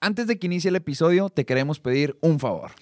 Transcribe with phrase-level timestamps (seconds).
[0.00, 2.72] Antes de que inicie el episodio, te queremos pedir un favor.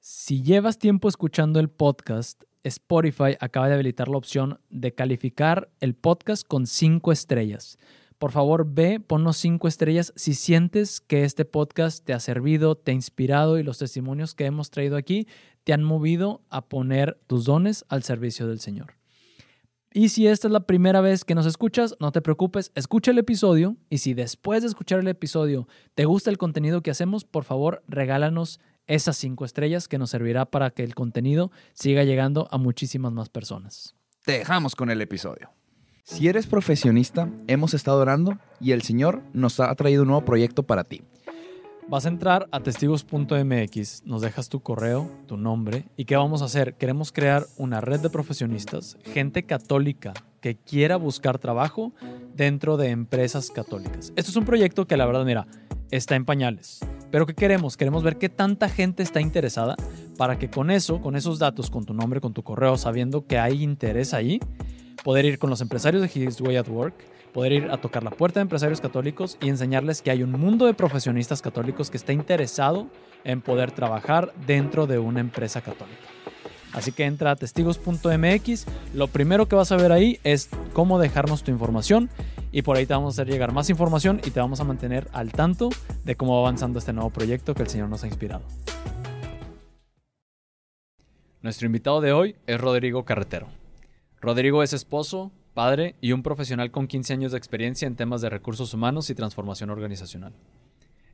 [0.00, 5.94] Si llevas tiempo escuchando el podcast, Spotify acaba de habilitar la opción de calificar el
[5.94, 7.78] podcast con cinco estrellas.
[8.18, 12.90] Por favor, ve, ponnos cinco estrellas si sientes que este podcast te ha servido, te
[12.90, 15.26] ha inspirado y los testimonios que hemos traído aquí
[15.64, 18.97] te han movido a poner tus dones al servicio del Señor.
[19.92, 23.18] Y si esta es la primera vez que nos escuchas, no te preocupes, escucha el
[23.18, 27.44] episodio y si después de escuchar el episodio te gusta el contenido que hacemos, por
[27.44, 32.58] favor regálanos esas cinco estrellas que nos servirá para que el contenido siga llegando a
[32.58, 33.94] muchísimas más personas.
[34.24, 35.50] Te dejamos con el episodio.
[36.04, 40.62] Si eres profesionista, hemos estado orando y el Señor nos ha traído un nuevo proyecto
[40.62, 41.02] para ti.
[41.90, 46.44] Vas a entrar a testigos.mx, nos dejas tu correo, tu nombre y qué vamos a
[46.44, 46.74] hacer.
[46.74, 51.94] Queremos crear una red de profesionistas, gente católica que quiera buscar trabajo
[52.34, 54.12] dentro de empresas católicas.
[54.16, 55.46] Esto es un proyecto que la verdad, mira,
[55.90, 56.80] está en pañales.
[57.10, 57.78] Pero ¿qué queremos?
[57.78, 59.74] Queremos ver qué tanta gente está interesada
[60.18, 63.38] para que con eso, con esos datos, con tu nombre, con tu correo, sabiendo que
[63.38, 64.40] hay interés ahí,
[65.04, 68.10] poder ir con los empresarios de His Way at Work poder ir a tocar la
[68.10, 72.12] puerta de empresarios católicos y enseñarles que hay un mundo de profesionistas católicos que está
[72.12, 72.88] interesado
[73.24, 76.08] en poder trabajar dentro de una empresa católica.
[76.72, 78.66] Así que entra a testigos.mx.
[78.94, 82.10] Lo primero que vas a ver ahí es cómo dejarnos tu información
[82.52, 85.08] y por ahí te vamos a hacer llegar más información y te vamos a mantener
[85.12, 85.70] al tanto
[86.04, 88.42] de cómo va avanzando este nuevo proyecto que el Señor nos ha inspirado.
[91.40, 93.46] Nuestro invitado de hoy es Rodrigo Carretero.
[94.20, 98.30] Rodrigo es esposo, padre y un profesional con 15 años de experiencia en temas de
[98.30, 100.32] recursos humanos y transformación organizacional.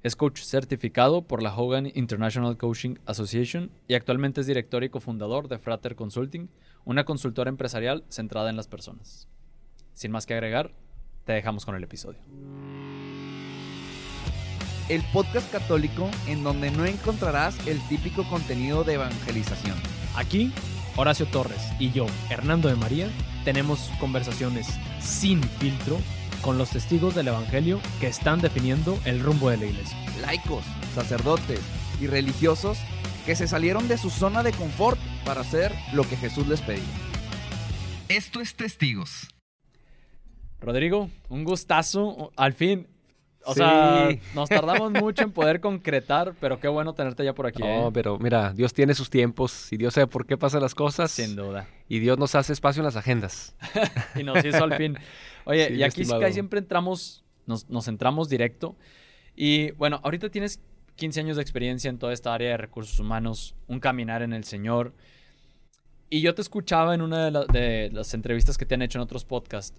[0.03, 5.49] Es coach certificado por la Hogan International Coaching Association y actualmente es director y cofundador
[5.49, 6.51] de Frater Consulting,
[6.85, 9.29] una consultora empresarial centrada en las personas.
[9.95, 10.73] Sin más que agregar,
[11.25, 12.21] te dejamos con el episodio.
[14.91, 19.79] El podcast católico en donde no encontrarás el típico contenido de evangelización.
[20.15, 20.53] Aquí,
[20.97, 23.09] Horacio Torres y yo, Hernando de María,
[23.45, 24.67] tenemos conversaciones
[25.01, 25.99] sin filtro
[26.43, 29.97] con los testigos del Evangelio que están definiendo el rumbo de la iglesia.
[30.21, 31.61] Laicos, sacerdotes
[32.01, 32.79] y religiosos
[33.25, 36.83] que se salieron de su zona de confort para hacer lo que Jesús les pedía.
[38.09, 39.29] Esto es Testigos.
[40.61, 42.33] Rodrigo, un gustazo.
[42.37, 42.87] Al fin,
[43.47, 47.63] o sea, nos tardamos mucho en poder concretar, pero qué bueno tenerte ya por aquí.
[47.63, 47.91] No, ¿eh?
[47.93, 51.11] pero mira, Dios tiene sus tiempos y Dios sabe por qué pasan las cosas.
[51.11, 51.69] Sin duda.
[51.89, 53.55] Y Dios nos hace espacio en las agendas.
[54.15, 54.97] y nos hizo al fin.
[55.45, 56.33] Oye, Sí, y aquí estimado.
[56.33, 58.77] siempre entramos, nos, nos centramos directo.
[59.37, 60.61] Y bueno, ahorita tienes
[60.97, 64.45] 15 años de experiencia en toda esta área de recursos humanos, un caminar en el
[64.45, 64.95] Señor.
[66.11, 68.99] Y yo te escuchaba en una de, la- de las entrevistas que te han hecho
[68.99, 69.77] en otros podcasts,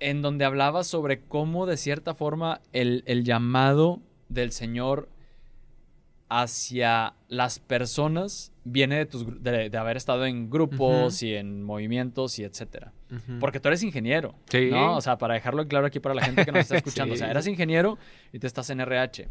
[0.00, 5.08] en donde hablabas sobre cómo de cierta forma el, el llamado del Señor
[6.28, 12.38] hacia las personas viene de, tus, de, de haber estado en grupos y en movimientos
[12.38, 12.92] y etcétera.
[13.40, 14.68] Porque tú eres ingeniero, Sí.
[14.70, 14.94] ¿no?
[14.96, 17.14] O sea, para dejarlo claro aquí para la gente que nos está escuchando.
[17.14, 17.98] O sea, eres ingeniero
[18.32, 19.28] y te estás en RH.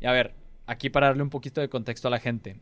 [0.00, 0.34] Y a ver,
[0.66, 2.56] aquí para darle un poquito de contexto a la gente.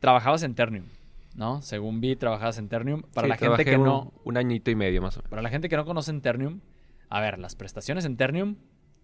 [0.00, 0.86] Trabajabas en Ternium,
[1.34, 1.62] ¿no?
[1.62, 3.02] Según vi, trabajabas en Ternium.
[3.12, 4.12] Para Sí, la gente que un- no...
[4.24, 5.30] Un añito y medio más o menos.
[5.30, 6.60] Para la gente que no conoce en Ternium,
[7.08, 8.56] a ver, las prestaciones en Ternium,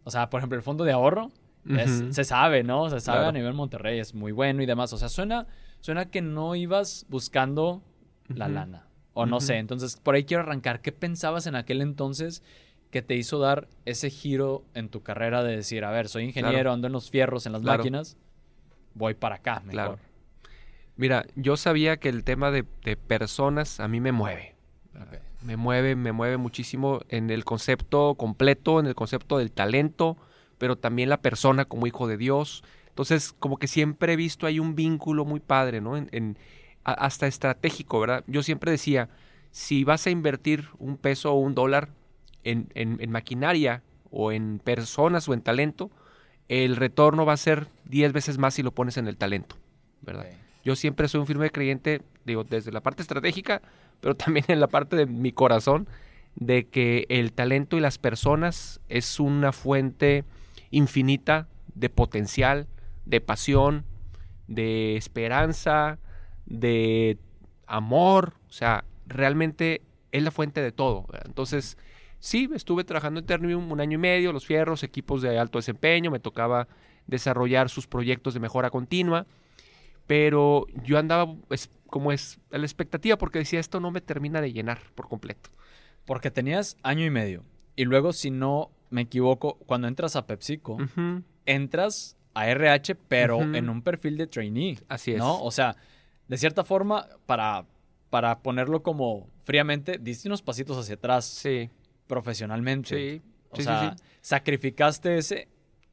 [0.04, 1.30] o sea, por ejemplo, el fondo de ahorro,
[1.68, 2.88] es- se sabe, ¿no?
[2.88, 4.92] Se sabe a nivel Monterrey, es muy bueno y demás.
[4.92, 5.46] O sea, suena,
[5.80, 7.82] suena que no ibas buscando
[8.28, 8.86] la lana.
[9.12, 9.58] O no sé.
[9.58, 10.80] Entonces, por ahí quiero arrancar.
[10.80, 12.42] ¿Qué pensabas en aquel entonces
[12.90, 16.56] que te hizo dar ese giro en tu carrera de decir, a ver, soy ingeniero,
[16.56, 16.72] Claro.
[16.72, 17.78] ando en los fierros, en las Claro.
[17.78, 18.16] máquinas,
[18.94, 19.98] voy para acá mejor?
[21.00, 24.54] Mira, yo sabía que el tema de, de personas a mí me mueve.
[25.42, 30.18] Me mueve, me mueve muchísimo en el concepto completo, en el concepto del talento,
[30.58, 32.62] pero también la persona como hijo de Dios.
[32.88, 35.96] Entonces, como que siempre he visto ahí un vínculo muy padre, ¿no?
[35.96, 36.36] En, en-
[36.84, 38.22] hasta estratégico, ¿verdad?
[38.26, 39.08] Yo siempre decía,
[39.52, 41.88] si vas a invertir un peso o un dólar
[42.44, 45.90] en, en- en maquinaria o en personas o en talento,
[46.48, 49.56] el retorno va a ser 10 veces más si lo pones en el talento,
[50.02, 50.26] ¿verdad?
[50.26, 50.49] Ok.
[50.64, 53.62] Yo siempre soy un firme creyente, digo, desde la parte estratégica,
[54.00, 55.88] pero también en la parte de mi corazón,
[56.36, 60.24] de que el talento y las personas es una fuente
[60.70, 62.68] infinita de potencial,
[63.04, 63.84] de pasión,
[64.46, 65.98] de esperanza,
[66.46, 67.18] de
[67.66, 71.06] amor, o sea, realmente es la fuente de todo.
[71.24, 71.78] Entonces,
[72.18, 76.10] sí, estuve trabajando en Ternium un año y medio, los fierros, equipos de alto desempeño,
[76.10, 76.68] me tocaba
[77.06, 79.26] desarrollar sus proyectos de mejora continua,
[80.10, 84.40] pero yo andaba pues, como es a la expectativa porque decía, esto no me termina
[84.40, 85.50] de llenar por completo.
[86.04, 87.44] Porque tenías año y medio.
[87.76, 90.78] Y luego, si no me equivoco, cuando entras a PepsiCo,
[91.46, 94.78] entras a RH, pero en un perfil de trainee.
[94.88, 95.18] Así es.
[95.18, 95.40] ¿No?
[95.44, 95.76] O sea,
[96.26, 97.66] de cierta forma, para,
[98.10, 101.70] para ponerlo como fríamente, diste unos pasitos hacia atrás Sí,
[102.08, 102.88] profesionalmente.
[102.88, 103.22] sí.
[103.50, 104.04] O sí, sí, sea, sí.
[104.22, 105.46] sacrificaste ese,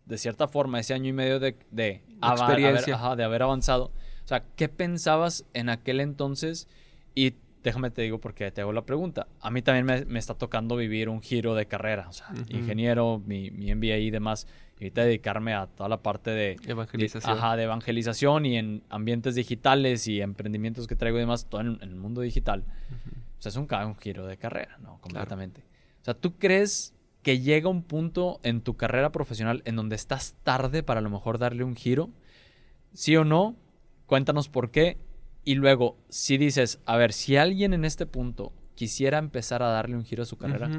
[0.06, 2.96] de cierta forma, ese año y medio de, de, Experiencia.
[2.96, 3.92] haber, ajá, de haber avanzado.
[4.28, 6.68] O sea, ¿qué pensabas en aquel entonces?
[7.16, 9.28] Y déjame te digo porque te hago la pregunta.
[9.40, 12.10] A mí también me, me está tocando vivir un giro de carrera.
[12.10, 12.44] O sea, Ujú.
[12.50, 14.46] ingeniero, mi, mi MBA y demás.
[14.82, 17.38] Y ahorita dedicarme a toda la parte de, Evangelización.
[17.38, 21.80] Ajá, de evangelización y en ambientes digitales y emprendimientos que traigo y demás, todo en,
[21.82, 22.66] en el mundo digital.
[23.40, 25.00] O sea, es un, un giro de carrera, ¿no?
[25.00, 25.62] Completamente.
[26.02, 30.36] O sea, ¿tú crees que llega un punto en tu carrera profesional en donde estás
[30.44, 32.10] tarde para a lo mejor darle un giro?
[32.92, 33.56] ¿Sí o no?
[34.08, 34.98] Cuéntanos por qué.
[35.44, 39.96] Y luego, si dices, a ver, si alguien en este punto quisiera empezar a darle
[39.96, 40.70] un giro a su carrera.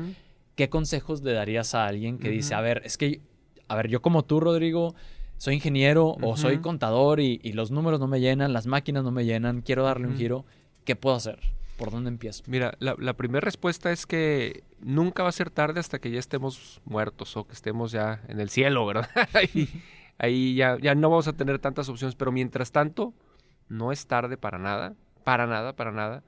[0.59, 3.21] ¿qué consejos le darías a alguien que dice, a ver, es que,
[3.69, 4.97] a ver, yo como tú, Rodrigo,
[5.37, 9.13] soy ingeniero o soy contador y, y los números no me llenan, las máquinas no
[9.13, 10.45] me llenan, quiero darle un giro,
[10.85, 11.39] ¿qué puedo hacer?
[11.77, 12.43] ¿Por dónde empiezo?
[12.49, 16.19] Mira, la, la primera respuesta es que nunca va a ser tarde hasta que ya
[16.19, 19.09] estemos muertos o que estemos ya en el cielo, ¿verdad?
[19.35, 19.69] ahí
[20.19, 23.15] ahí ya, ya no vamos a tener tantas opciones, pero mientras tanto,
[23.69, 24.95] no es tarde para nada,
[25.25, 26.23] para nada, para nada.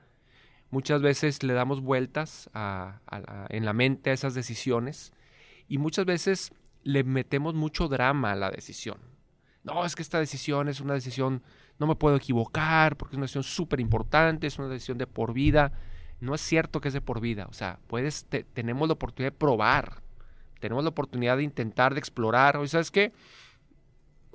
[0.71, 2.49] Muchas veces le damos vueltas
[3.49, 5.13] en la mente a esas decisiones
[5.69, 6.53] y muchas veces
[6.85, 8.99] le metemos mucho drama a la decisión.
[9.65, 11.43] No, es que esta decisión es una decisión,
[11.79, 15.33] no me puedo equivocar porque es una decisión súper importante, es una decisión de por
[15.33, 15.73] vida.
[16.21, 19.33] No es cierto que es de por vida, o sea, puedes, te- tenemos la oportunidad
[19.33, 20.03] de probar,
[20.61, 23.13] tenemos la oportunidad de intentar, de explorar, ¿sabes qué?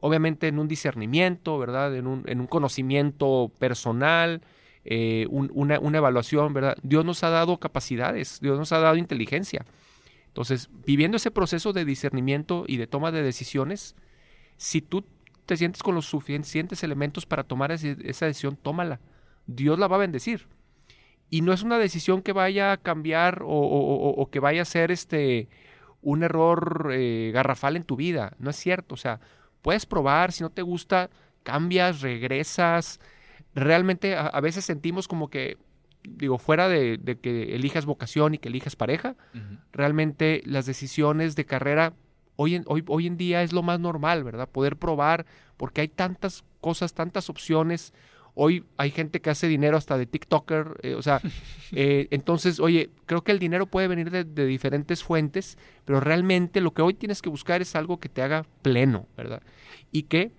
[0.05, 1.95] Obviamente en un discernimiento, ¿verdad?
[1.95, 4.41] En un, en un conocimiento personal,
[4.83, 6.77] eh, un- una, una evaluación, ¿verdad?
[6.83, 9.65] Dios nos ha dado capacidades, Dios nos ha dado inteligencia.
[10.27, 13.95] Entonces, viviendo ese proceso de discernimiento y de toma de decisiones,
[14.57, 15.03] si tú
[15.47, 18.99] te sientes con los suficientes elementos para tomar esa decisión, tómala.
[19.47, 20.47] Dios la va a bendecir.
[21.29, 25.47] Y no es una decisión que vaya a cambiar o que vaya a ser este,
[26.01, 28.33] un error eh, garrafal en tu vida.
[28.39, 28.93] No es cierto.
[28.93, 29.19] O sea,
[29.65, 31.09] puedes probar, si no te gusta,
[31.41, 32.99] cambias, regresas.
[33.55, 35.57] Realmente a, a veces sentimos como que,
[36.03, 39.15] digo, fuera de, de que elijas vocación y que elijas pareja,
[39.71, 41.93] realmente las decisiones de carrera
[42.35, 44.47] hoy en, hoy, hoy en día es lo más normal, ¿verdad?
[44.47, 45.25] Poder probar,
[45.57, 47.91] porque hay tantas cosas, tantas opciones.
[48.35, 51.21] Hoy hay gente que hace dinero hasta de TikToker, eh, o sea,
[51.71, 56.61] eh, entonces, oye, creo que el dinero puede venir de, de diferentes fuentes, pero realmente
[56.61, 59.41] lo que hoy tienes que buscar es algo que te haga pleno, ¿verdad?
[59.91, 60.31] Y que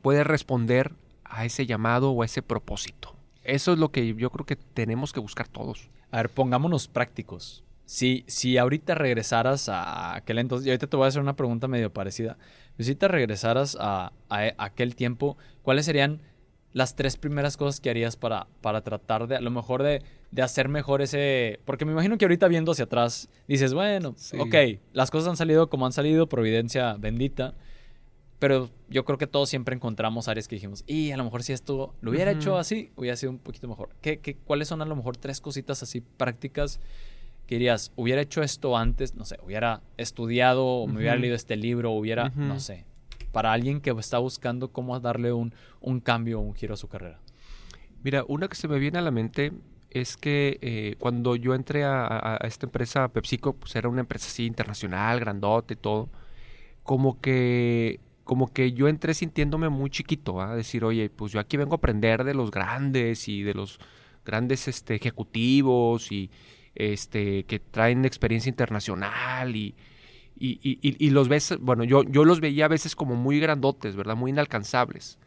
[0.00, 0.92] puede responder
[1.24, 3.14] a ese llamado o a ese propósito.
[3.44, 5.90] Eso es lo que yo creo que tenemos que buscar todos.
[6.10, 7.62] A ver, pongámonos prácticos.
[7.84, 11.68] Si, si ahorita regresaras a aquel entonces, y ahorita te voy a hacer una pregunta
[11.68, 12.36] medio parecida.
[12.80, 16.20] Si te regresaras a, a- a aquel tiempo, ¿cuáles serían
[16.76, 20.42] las tres primeras cosas que harías para, para tratar de, a lo mejor, de, de
[20.42, 21.58] hacer mejor ese...
[21.64, 24.36] Porque me imagino que ahorita viendo hacia atrás, dices, bueno, Sí.
[24.38, 27.54] ok, las cosas han salido como han salido, providencia bendita,
[28.38, 31.54] pero yo creo que todos siempre encontramos áreas que dijimos, y a lo mejor si
[31.54, 33.88] esto lo hubiera hecho así, hubiera sido un poquito mejor.
[34.02, 36.78] ¿Qué, qué, cuáles son a lo mejor tres cositas así prácticas
[37.46, 41.56] que dirías, hubiera hecho esto antes, no sé, hubiera estudiado, o me hubiera leído este
[41.56, 42.84] libro, hubiera, no sé,
[43.36, 45.52] para alguien que está buscando cómo darle un,
[45.82, 47.20] un cambio, un giro a su carrera?
[48.02, 49.52] Mira, una que se me viene a la mente
[49.90, 54.46] es que eh, cuando yo entré a, esta empresa PepsiCo, pues era una empresa así
[54.46, 56.08] internacional, grandote y todo,
[56.82, 61.58] como que, como que yo entré sintiéndome muy chiquito, a decir, oye, pues yo aquí
[61.58, 63.78] vengo a aprender de los grandes y de los
[64.24, 66.30] grandes este, ejecutivos y
[66.74, 69.74] este que traen experiencia internacional y,
[70.38, 74.16] y, y- los ves, bueno, yo, yo los veía a veces como muy grandotes, ¿verdad?
[74.16, 75.18] Muy inalcanzables.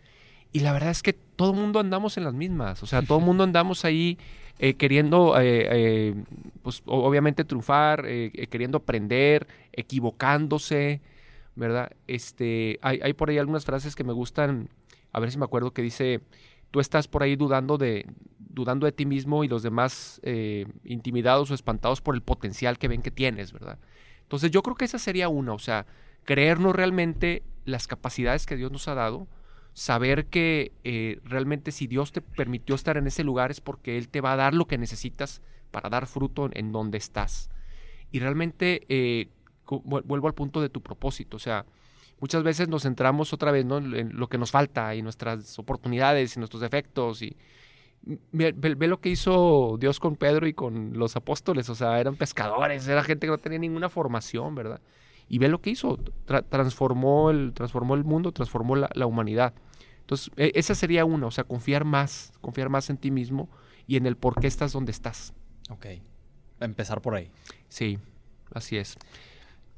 [0.52, 3.20] Y la verdad es que todo el mundo andamos en las mismas, o sea, todo
[3.20, 4.18] el mundo andamos ahí
[4.60, 6.16] eh, queriendo, eh, eh,
[6.64, 8.04] pues obviamente triunfar,
[8.50, 11.02] queriendo aprender, equivocándose,
[11.56, 11.92] ¿verdad?
[12.08, 14.70] Este, hay, hay por ahí algunas frases que me gustan,
[15.12, 16.22] a ver si me acuerdo, que dice,
[16.72, 18.06] tú estás por ahí dudando de,
[18.38, 22.88] dudando de ti mismo y los demás eh, intimidados o espantados por el potencial que
[22.88, 23.78] ven que tienes, ¿verdad?
[24.30, 25.88] Entonces yo creo que esa sería una, o sea,
[26.24, 29.28] creernos realmente las capacidades que Dios nos ha dado,
[29.74, 34.08] saber que eh, realmente si Dios te permitió estar en ese lugar es porque Él
[34.08, 37.50] te va a dar lo que necesitas para dar fruto en, donde estás.
[38.12, 39.30] Y realmente eh,
[39.66, 41.66] vuelvo al punto de tu propósito, o sea,
[42.20, 43.80] muchas veces nos centramos otra vez ¿no?
[43.80, 47.36] en lo que nos falta y nuestras oportunidades y nuestros defectos y,
[48.04, 52.00] ve, ve- ve lo que hizo Dios con Pedro y con los apóstoles, o sea,
[52.00, 54.82] eran pescadores, era gente que no tenía ninguna formación, ¿verdad?
[55.28, 59.54] Y ve lo que hizo, tra- transformó, el, transformó el mundo, transformó la, la humanidad.
[60.02, 63.48] Entonces, e- esa sería una, o sea, confiar más, confiar más en ti mismo
[63.86, 65.34] y en el por qué estás donde estás.
[65.70, 65.86] Ok.
[66.60, 67.30] Empezar por ahí.
[67.68, 68.00] Sí,
[68.54, 68.98] así es.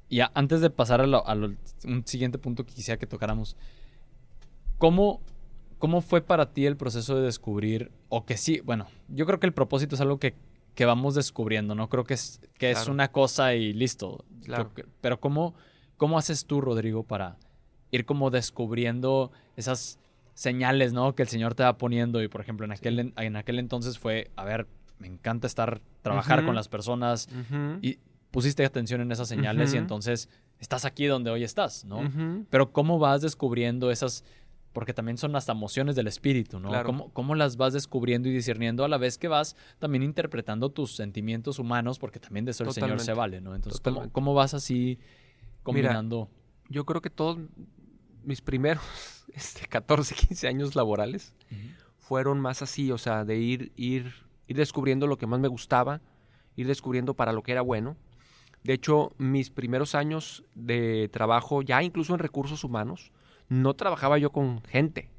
[0.08, 1.54] Y a- antes de pasar a, lo- a lo-
[1.86, 3.58] un siguiente punto que quisiera que tocáramos,
[4.78, 5.22] ¿cómo,
[5.82, 9.48] ¿cómo fue para ti el proceso de descubrir, o que sí, bueno, yo creo que
[9.48, 10.36] el propósito es algo que,
[10.76, 14.24] que vamos descubriendo, no creo que es, que es una cosa y listo.
[14.46, 14.74] Claro.
[14.74, 15.54] Que- pero ¿cómo,
[15.98, 17.36] ¿cómo haces tú, Rodrigo, para
[17.92, 20.00] ir como descubriendo esas
[20.34, 21.14] señales, ¿no?
[21.14, 24.00] Que el Señor te va poniendo y, por ejemplo, en aquel, en, en aquel entonces
[24.00, 24.68] fue, a ver,
[25.00, 27.28] me encanta estar, trabajar con las personas,
[27.82, 32.00] y pusiste atención en esas señales y entonces estás aquí donde hoy estás, ¿no?
[32.50, 34.24] Pero ¿cómo vas descubriendo esas,
[34.74, 36.70] porque también son hasta emociones del espíritu, ¿no?
[36.70, 36.86] Claro.
[36.86, 40.96] ¿Cómo, cómo las vas descubriendo y discerniendo a la vez que vas también interpretando tus
[40.96, 43.56] sentimientos humanos, porque también de eso el Señor se vale, ¿no?
[43.56, 45.00] Entonces, ¿cómo, cómo vas así
[45.64, 46.30] combinando?
[46.70, 47.38] Yo creo que todos
[48.24, 48.84] mis primeros
[49.34, 51.36] este, 14, 15 años laborales
[51.98, 54.14] fueron más así, o sea, de ir, ir,
[54.48, 56.02] ir descubriendo lo que más me gustaba,
[56.56, 57.98] ir descubriendo para lo que era bueno.
[58.64, 63.12] De hecho, mis primeros años de trabajo, ya incluso en recursos humanos,
[63.52, 65.10] no trabajaba yo con gente.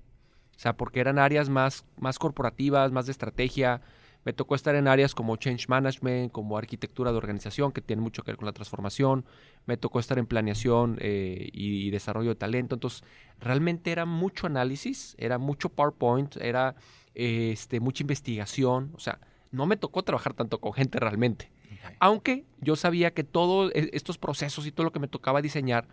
[0.57, 3.83] O sea, porque eran áreas más, más corporativas, más de estrategia.
[4.25, 8.23] Me tocó estar en áreas como change management, como arquitectura de organización, que tiene mucho
[8.23, 9.27] que ver con la transformación.
[9.67, 12.75] Me tocó estar en planeación eh, y, y desarrollo de talento.
[12.75, 13.05] Entonces,
[13.39, 16.75] realmente era mucho análisis, era mucho PowerPoint, era
[17.15, 18.93] eh, este, mucha investigación.
[18.95, 19.21] O sea,
[19.51, 21.53] no me tocó trabajar tanto con gente realmente.
[21.99, 25.87] Aunque yo sabía que todos estos procesos y todo lo que me tocaba diseñar,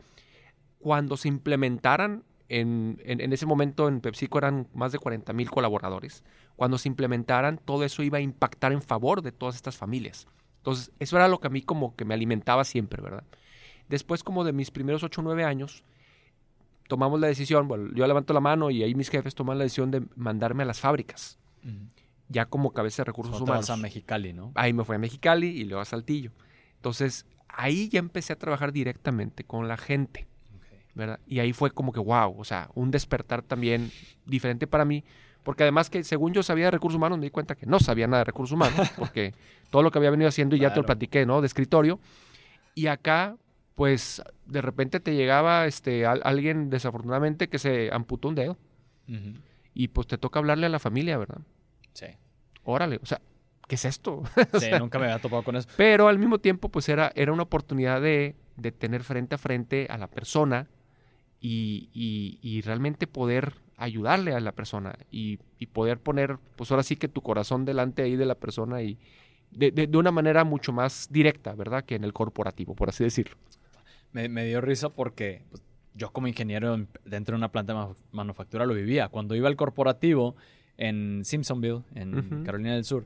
[0.80, 5.52] cuando se implementaran, en, en- en ese momento en PepsiCo eran más de 40 mil
[5.52, 6.24] colaboradores,
[6.56, 10.28] cuando se implementaran, todo eso iba a impactar en favor de todas estas familias.
[10.58, 13.24] Entonces, eso era lo que a mí como que me alimentaba siempre, ¿verdad?
[13.88, 15.84] Después, como de mis primeros 8 o 9 años,
[16.88, 19.92] tomamos la decisión, bueno, yo levanto la mano y ahí mis jefes toman la decisión
[19.92, 21.74] de mandarme a las fábricas, Ujú.
[22.30, 23.70] ya como cabeza de recursos Solo te humanos.
[23.70, 24.52] vas a Mexicali, ¿no?
[24.56, 26.32] Ahí me fui a Mexicali y luego a Saltillo.
[26.76, 30.28] Entonces, ahí ya empecé a trabajar directamente con la gente,
[30.96, 31.19] ¿verdad?
[31.27, 33.91] Y ahí fue como que, wow, o sea, un despertar también
[34.25, 35.03] diferente para mí,
[35.43, 38.08] porque además que según yo sabía de recursos humanos, me di cuenta que no sabía
[38.08, 39.34] nada de recursos humanos, porque
[39.69, 40.86] todo lo que había venido haciendo y ya te lo Claro.
[40.88, 41.41] platiqué, ¿no?
[41.41, 42.00] De escritorio.
[42.75, 43.36] Y acá,
[43.75, 48.58] pues, de repente te llegaba este, al- alguien desafortunadamente que se amputó un dedo
[49.08, 49.39] Ujú.
[49.74, 51.39] y pues te toca hablarle a la familia, ¿verdad?
[51.93, 52.08] Sí.
[52.63, 53.22] Órale, o sea,
[53.67, 54.24] ¿qué es esto?
[54.60, 55.69] Sí, nunca me había topado con eso.
[55.77, 59.88] Pero al mismo tiempo, pues era, era una oportunidad de, de tener frente a frente
[59.89, 60.67] a la persona
[61.41, 66.84] y, y- y realmente poder ayudarle a la persona y, y poder poner, pues ahora
[66.84, 68.98] sí que tu corazón delante ahí de la persona y
[69.51, 71.86] de, de- de una manera mucho más directa, ¿verdad?
[71.86, 73.38] Que en el corporativo, por así decirlo.
[74.12, 75.63] Me, me dio risa porque pues,
[75.96, 79.08] yo como ingeniero en- dentro de una planta de manu- manufactura lo vivía.
[79.08, 80.36] Cuando iba al corporativo
[80.77, 82.43] en Simpsonville, en.
[82.43, 83.05] Carolina del Sur,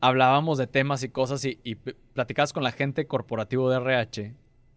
[0.00, 4.34] hablábamos de temas y cosas y, y platicabas con la gente corporativo de RH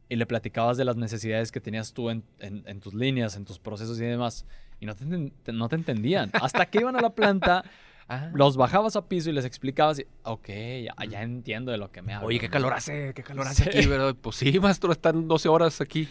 [0.09, 3.45] y le platicabas de las necesidades que tenías tú en, en- en tus líneas, en
[3.45, 4.45] tus procesos y demás.
[4.79, 5.05] Y no te,
[5.53, 6.29] no te entendían.
[6.33, 7.63] Hasta que iban a la planta,
[8.33, 10.47] los bajabas a piso y les explicabas y, ok,
[10.83, 12.27] ya, ya entiendo de lo que me hablas.
[12.27, 13.69] Oye, qué calor hace, qué calor hace Sí.
[13.79, 14.15] aquí, ¿verdad?
[14.21, 16.07] Pues sí, maestro, están 12 horas aquí.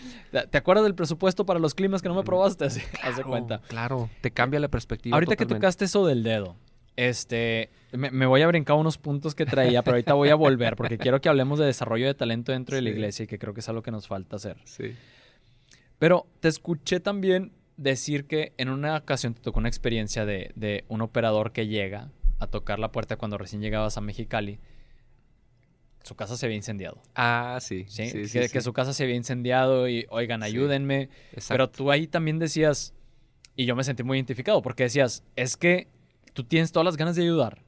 [0.51, 2.65] ¿Te acuerdas del presupuesto para los climas que no me probaste?
[2.65, 3.61] Así, haz de Claro, cuenta.
[3.69, 5.15] Claro, te cambia la perspectiva.
[5.15, 5.61] Ahorita que totalmente.
[5.67, 6.57] tocaste eso del dedo,
[6.97, 10.77] este, me, me voy a brincar unos puntos que traía, pero ahorita voy a volver
[10.77, 12.95] porque quiero que hablemos de desarrollo de talento dentro de la Sí.
[12.95, 14.57] iglesia y que creo que es algo que nos falta hacer.
[14.65, 14.95] Sí.
[15.99, 20.85] Pero te escuché también decir que en una ocasión te tocó una experiencia de, de
[20.89, 24.59] un operador que llega a tocar la puerta cuando recién llegabas a Mexicali.
[26.03, 27.01] Su casa se había incendiado.
[27.15, 27.87] Ah, sí.
[27.89, 28.07] ¿sí?
[28.09, 28.61] sí, que, sí, que sí.
[28.61, 30.49] su casa se había incendiado y, oigan, Sí.
[30.49, 31.09] ayúdenme.
[31.33, 31.49] Exacto.
[31.55, 32.93] Pero tú ahí también decías,
[33.57, 35.89] y yo me sentí muy identificado, porque decías, es que
[36.35, 37.63] tú tienes todas las ganas de ayudar,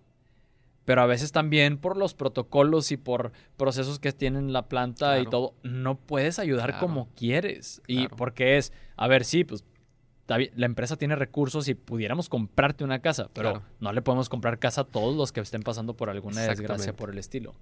[0.85, 5.27] pero a veces también por los protocolos y por procesos que tienen la planta y
[5.27, 6.87] todo, no puedes ayudar Claro.
[6.87, 7.81] como quieres.
[7.87, 9.65] Y porque es, a ver, sí, pues
[10.29, 14.83] la empresa tiene recursos y pudiéramos comprarte una casa, pero no le podemos comprar casa
[14.83, 17.55] a todos los que estén pasando por alguna desgracia por el estilo.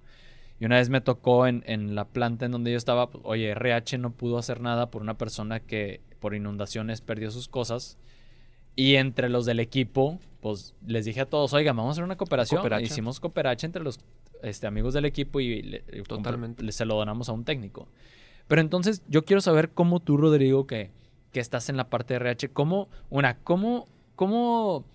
[0.59, 3.49] Y una vez me tocó en, en la planta en donde yo estaba, pues, oye,
[3.51, 7.97] RH no pudo hacer nada por una persona que por inundaciones perdió sus cosas.
[8.75, 12.17] Y entre los del equipo, pues les dije a todos, oigan, vamos a hacer una
[12.17, 12.59] cooperación.
[12.59, 12.83] Cooperacha.
[12.85, 13.99] Hicimos cooperacha entre los
[14.43, 16.69] este, amigos del equipo y le- Totalmente.
[16.71, 17.87] se lo donamos a un técnico.
[18.47, 20.91] Pero entonces yo quiero saber cómo tú, Rodrigo, que,
[21.31, 24.85] que estás en la parte de RH, cómo, una, cómo, cómo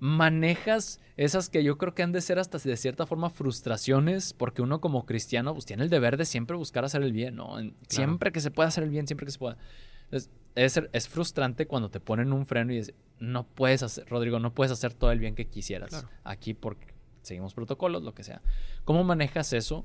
[0.00, 4.62] manejas esas que yo creo que han de ser hasta de cierta forma frustraciones, porque
[4.62, 7.56] uno como cristiano pues tiene el deber de siempre buscar hacer el bien, ¿no?
[7.88, 9.58] Siempre que se pueda hacer el bien, siempre que se pueda.
[10.04, 14.38] Entonces, es, es, frustrante cuando te ponen un freno y dices, no puedes hacer, Rodrigo,
[14.38, 18.42] no puedes hacer todo el bien que quisieras aquí porque seguimos protocolos, lo que sea.
[18.84, 19.84] ¿Cómo manejas eso?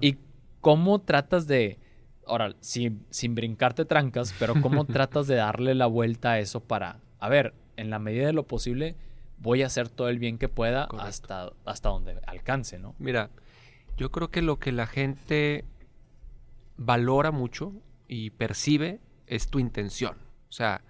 [0.00, 0.18] Y
[0.60, 1.78] cómo tratas de,
[2.26, 7.00] ahora, sin, sin brincarte trancas, pero cómo tratas de darle la vuelta a eso para,
[7.18, 8.96] a ver, en la medida de lo posible,
[9.38, 12.94] voy a hacer todo el bien que pueda hasta, hasta donde alcance, ¿no?
[12.98, 13.30] Mira,
[13.96, 15.64] yo creo que lo que la gente
[16.76, 17.72] valora mucho
[18.08, 20.16] y percibe es tu intención.
[20.48, 20.82] O sea,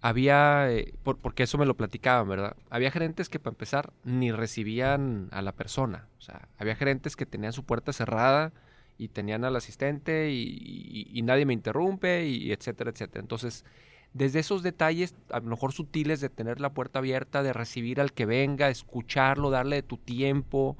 [0.00, 2.56] había, eh, porque eso me lo platicaban, ¿verdad?
[2.70, 6.08] Había gerentes que para empezar ni recibían a la persona.
[6.18, 8.52] O sea, había gerentes que tenían su puerta cerrada
[8.96, 13.20] y tenían al asistente y, nadie me interrumpe y etcétera, etcétera.
[13.20, 13.64] Entonces,
[14.12, 18.12] desde esos detalles, a lo mejor sutiles de tener la puerta abierta, de recibir al
[18.12, 20.76] que venga, escucharlo, darle tu tiempo,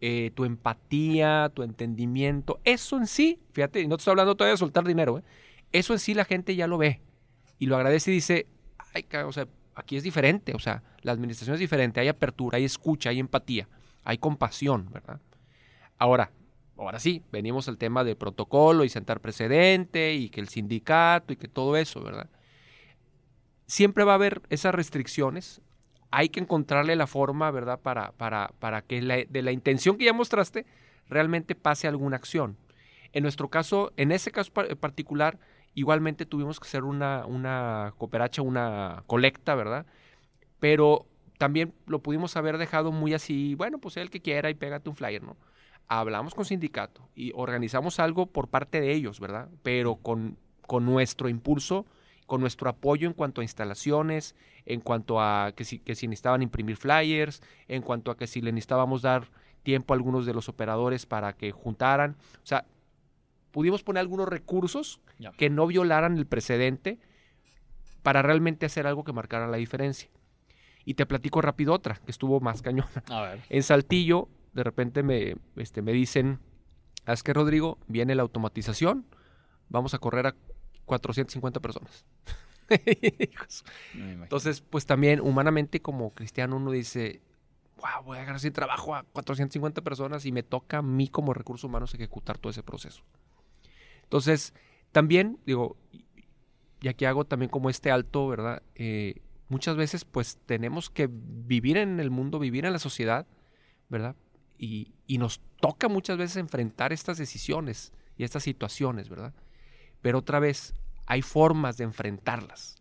[0.00, 4.58] eh, tu empatía, tu entendimiento, eso en sí, fíjate, no te estoy hablando todavía de
[4.58, 5.22] soltar dinero, ¿eh?
[5.72, 7.00] Eso en sí la gente ya lo ve
[7.58, 8.46] y lo agradece y dice,
[8.94, 12.64] ay, o sea, aquí es diferente, o sea, la administración es diferente, hay apertura, hay
[12.64, 13.68] escucha, hay empatía,
[14.04, 15.20] hay compasión, ¿verdad?
[15.98, 16.32] Ahora,
[16.76, 21.36] ahora sí, venimos al tema de protocolo y sentar precedente y que el sindicato y
[21.36, 22.28] que todo eso, ¿verdad?
[23.70, 25.62] siempre va a haber esas restricciones.
[26.10, 27.78] Hay que encontrarle la forma, ¿verdad?
[27.78, 30.66] Para, para, para que de la intención que ya mostraste
[31.08, 32.56] realmente pase alguna acción.
[33.12, 35.38] En nuestro caso, en ese caso particular,
[35.74, 39.86] igualmente tuvimos que hacer una, una cooperacha, una colecta, ¿verdad?
[40.58, 41.06] Pero
[41.38, 44.96] también lo pudimos haber dejado muy así, bueno, pues el que quiera y pégate un
[44.96, 45.36] flyer, ¿no?
[45.88, 49.48] Hablamos con sindicato y organizamos algo por parte de ellos, ¿verdad?
[49.62, 50.36] Pero con,
[50.66, 51.86] con nuestro impulso
[52.30, 56.42] con nuestro apoyo en cuanto a instalaciones, en cuanto a que si, que si necesitaban
[56.42, 59.26] imprimir flyers, en cuanto a que si le necesitábamos dar
[59.64, 62.16] tiempo a algunos de los operadores para que juntaran.
[62.36, 62.66] O sea,
[63.50, 65.00] pudimos poner algunos recursos
[65.36, 66.98] que no violaran el precedente
[68.02, 70.08] para realmente hacer algo que marcara la diferencia.
[70.84, 72.90] Y te platico rápido otra, que estuvo más cañona.
[73.48, 76.40] En Saltillo, de repente me, este, me dicen,
[77.06, 79.06] es que Rodrigo, viene la automatización,
[79.68, 80.34] vamos a correr a
[80.86, 82.04] 450 personas.
[83.92, 87.20] Entonces, pues también humanamente como cristiano uno dice,
[87.76, 91.34] wow, voy a agarrar sin trabajo a 450 personas y me toca a mí como
[91.34, 93.02] recursos humanos ejecutar todo ese proceso.
[94.10, 94.54] Entonces,
[94.92, 95.76] también, digo,
[96.80, 98.62] y aquí hago también como este alto, ¿verdad?
[98.74, 103.26] Eh, muchas veces pues tenemos que vivir en el mundo, vivir en la sociedad,
[103.88, 104.16] ¿verdad?
[104.58, 109.32] Y, y nos toca muchas veces enfrentar estas decisiones y estas situaciones, ¿verdad?
[110.02, 110.74] Pero otra vez,
[111.06, 112.76] hay formas de enfrentarlas.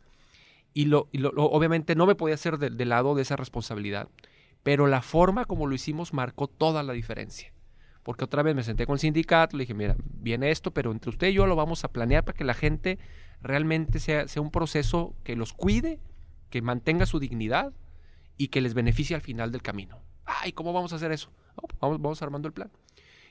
[0.74, 4.08] Y, lo, obviamente no me podía hacer del lado de esa responsabilidad,
[4.64, 7.52] pero la forma como lo hicimos marcó toda la diferencia.
[8.04, 11.10] Porque otra vez me senté con el sindicato, le dije, mira, viene esto, pero entre
[11.10, 12.98] usted y yo lo vamos a planear para que la gente
[13.42, 16.00] realmente sea, sea un proceso que los cuide,
[16.50, 17.74] que mantenga su dignidad
[18.38, 20.00] y que les beneficie al final del camino.
[20.26, 21.32] Ay, ¿cómo vamos a hacer eso?
[21.56, 22.72] Oh, vamos, vamos armando el plan.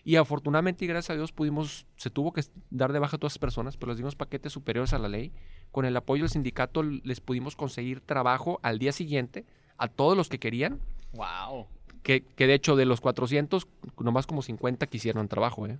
[0.04, 3.34] Y afortunadamente y gracias a Dios pudimos, se tuvo que dar de baja a todas
[3.34, 5.32] las personas, pero les dimos paquetes superiores a la ley.
[5.70, 9.44] Con el apoyo del sindicato les pudimos conseguir trabajo al día siguiente
[9.76, 10.80] a todos los que querían.
[11.12, 11.66] ¡Wow!
[12.02, 13.66] Que, que de hecho de los 400,
[13.98, 15.78] nomás como 50 quisieron trabajo, ¿eh?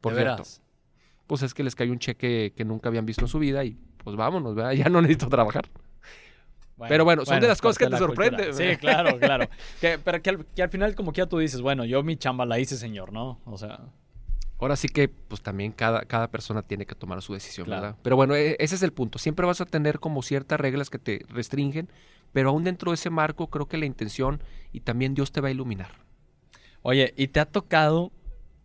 [0.00, 0.42] Por cierto.
[1.26, 3.78] Pues es que les cayó un cheque que nunca habían visto en su vida y
[4.04, 4.72] pues vámonos, ¿verdad?
[4.76, 5.64] Ya no necesito trabajar.
[6.88, 8.54] pero bueno, son de las cosas que te sorprenden.
[8.54, 9.48] Sí, claro, claro.
[9.80, 12.76] pero que al, final, como que ya tú dices, bueno, yo mi chamba la hice,
[12.76, 13.40] señor, ¿no?
[13.46, 13.80] O sea.
[14.60, 17.96] Ahora sí que, pues también cada, cada persona tiene que tomar su decisión, ¿verdad?
[18.02, 19.18] Pero bueno, e, ese es el punto.
[19.18, 21.90] Siempre vas a tener como ciertas reglas que te restringen,
[22.34, 24.42] pero aún dentro de ese marco, creo que la intención
[24.72, 26.04] y también Dios te va a iluminar.
[26.82, 28.12] Oye, y te ha tocado,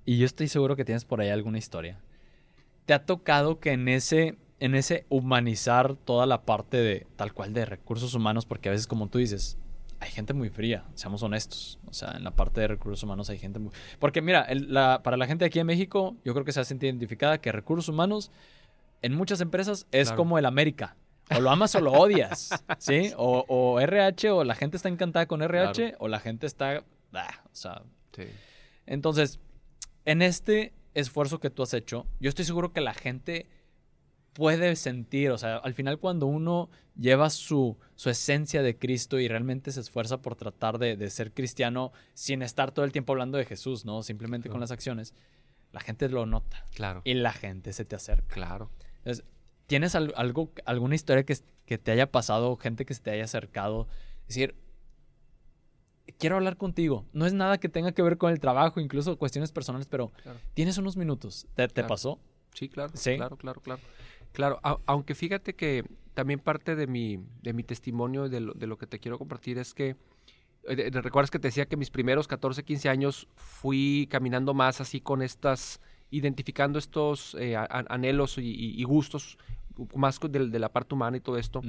[0.03, 2.01] y yo estoy seguro que tienes por ahí alguna historia,
[2.85, 7.53] te ha tocado que en ese en ese humanizar toda la parte de tal cual
[7.53, 9.57] de recursos humanos, porque a veces como tú dices,
[9.99, 11.79] hay gente muy fría, seamos honestos.
[11.87, 13.71] O sea, en la parte de recursos humanos hay gente muy...
[13.99, 14.47] Porque mira,
[15.01, 17.87] para la gente aquí en México, yo creo que se ha sentido identificada que recursos
[17.87, 18.31] humanos
[19.01, 20.97] en muchas empresas es como el América.
[21.35, 23.11] O lo amas o lo odias, ¿sí?
[23.17, 26.83] O, RH, o la gente está encantada con RH, o la gente está...
[27.13, 27.83] Ah, o sea...
[28.85, 29.39] Entonces,
[30.05, 33.47] en este esfuerzo que tú has hecho, yo estoy seguro que la gente
[34.33, 39.27] puede sentir, o sea, al final cuando uno lleva su, su esencia de Cristo y
[39.27, 43.45] realmente se esfuerza por tratar de, ser cristiano sin estar todo el tiempo hablando de
[43.45, 44.01] Jesús, ¿no?
[44.03, 45.13] Simplemente con las acciones,
[45.71, 46.65] la gente lo nota.
[46.73, 47.01] Claro.
[47.03, 48.33] Y la gente se te acerca.
[48.33, 48.71] Claro.
[48.97, 49.25] Entonces,
[49.69, 53.87] ¿tienes algo, alguna historia que, que te haya pasado, gente que se te haya acercado?
[54.21, 54.55] Es decir,
[56.17, 57.05] quiero hablar contigo.
[57.13, 60.11] No es nada que tenga que ver con el trabajo, incluso cuestiones personales, pero
[60.55, 61.47] tienes unos minutos.
[61.53, 62.19] ¿Te, pasó?
[62.55, 62.91] Sí, claro.
[62.95, 63.15] Sí.
[63.15, 63.81] Claro, claro, claro.
[64.31, 68.77] Claro, aunque fíjate que también parte de mi, de mi testimonio, de lo, de lo
[68.77, 69.95] que te quiero compartir, es que
[70.63, 74.99] eh, ¿Recuerdas que te decía que mis primeros 14, 15 años fui caminando más así
[74.99, 75.79] con estas,
[76.11, 79.37] identificando estos eh, anhelos y, gustos
[79.95, 81.61] más de, de, la parte humana y todo esto?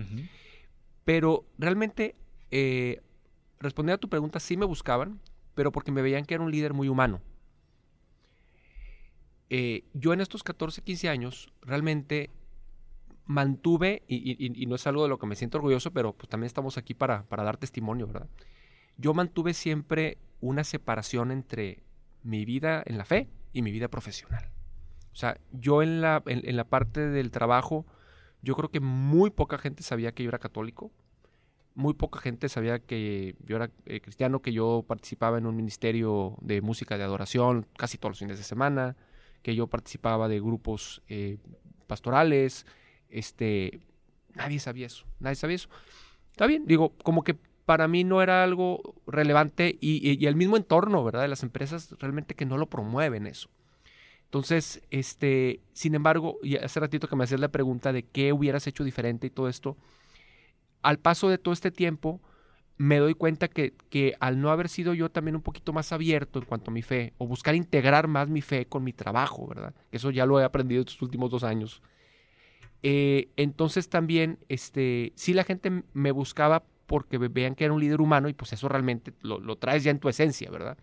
[1.05, 2.17] Pero realmente,
[2.51, 3.01] eh,
[3.59, 5.21] respondiendo a tu pregunta, sí me buscaban,
[5.55, 7.21] pero porque me veían que era un líder muy humano.
[9.49, 12.31] yo en estos 14, 15 años realmente
[13.27, 16.79] mantuve, y, no es algo de lo que me siento orgulloso, pero pues también estamos
[16.79, 18.29] aquí para, para dar testimonio, ¿verdad?
[19.01, 21.83] yo mantuve siempre una separación entre
[22.23, 24.51] mi vida en la fe y mi vida profesional.
[25.13, 27.87] O sea, yo en la, en, la parte del trabajo,
[28.43, 30.91] yo creo que muy poca gente sabía que yo era católico.
[31.75, 36.37] Muy poca gente sabía que yo era eh, cristiano, que yo participaba en un ministerio
[36.41, 38.97] de música de adoración casi todos los fines de semana,
[39.43, 41.39] que yo participaba de grupos eh,
[41.87, 42.67] pastorales.
[43.09, 43.81] Este,
[44.35, 45.69] nadie sabía eso, nadie sabía eso.
[46.33, 47.39] Está bien, digo, como que
[47.71, 51.23] para mí no era algo relevante y, el mismo entorno, ¿verdad?
[51.23, 53.49] De las empresas realmente que no lo promueven eso.
[54.31, 58.65] Entonces, este, sin embargo, y hace ratito que me hacías la pregunta de qué hubieras
[58.69, 59.77] hecho diferente y todo esto,
[60.83, 62.21] al paso de todo este tiempo,
[62.77, 66.39] me doy cuenta que, que, al no haber sido yo también un poquito más abierto
[66.39, 69.75] en cuanto a mi fe, o buscar integrar más mi fe con mi trabajo, ¿verdad?
[69.91, 71.83] Eso ya lo he aprendido estos últimos dos años.
[72.85, 78.01] Eh, entonces también, este, sí la gente me buscaba porque vean que era un líder
[78.01, 80.79] humano y pues eso realmente lo, traes ya en tu esencia, ¿verdad?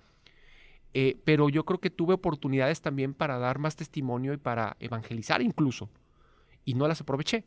[1.00, 5.44] Eh, pero yo creo que tuve oportunidades también para dar más testimonio y para evangelizar
[5.44, 5.92] incluso,
[6.66, 7.46] y no las aproveché.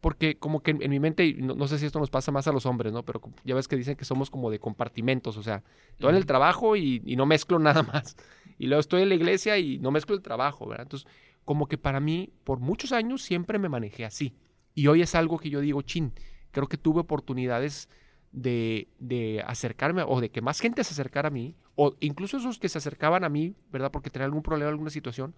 [0.00, 2.64] Porque como que en, mi mente, no, sé si esto nos pasa más a los
[2.64, 3.02] hombres, ¿no?
[3.02, 6.24] Pero ya ves que dicen que somos como de compartimentos, o sea, estoy en el
[6.24, 8.16] trabajo y, y no mezclo nada más.
[8.58, 10.86] Y luego estoy en la iglesia y no mezclo el trabajo, ¿verdad?
[10.86, 11.06] Entonces,
[11.44, 14.34] como que para mí, por muchos años siempre me manejé así.
[14.74, 16.14] Y hoy es algo que yo digo, chin,
[16.50, 17.90] creo que tuve oportunidades
[18.32, 22.68] de, acercarme o de que más gente se acercara a mí, o incluso esos que
[22.68, 23.90] se acercaban a mí, ¿verdad?
[23.90, 25.34] Porque tenían algún problema, alguna situación,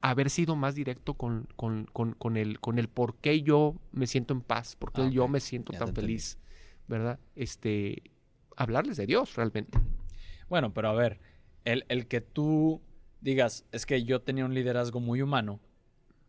[0.00, 4.42] haber sido más directo con, con, el, con el por qué yo me siento en
[4.42, 6.38] paz, por qué ah, yo me siento tan feliz,
[6.86, 7.18] ¿verdad?
[7.34, 8.02] Este,
[8.56, 9.78] hablarles de Dios realmente.
[10.48, 11.20] Bueno, pero a ver,
[11.64, 12.82] el, el que tú
[13.22, 15.58] digas, es que yo tenía un liderazgo muy humano,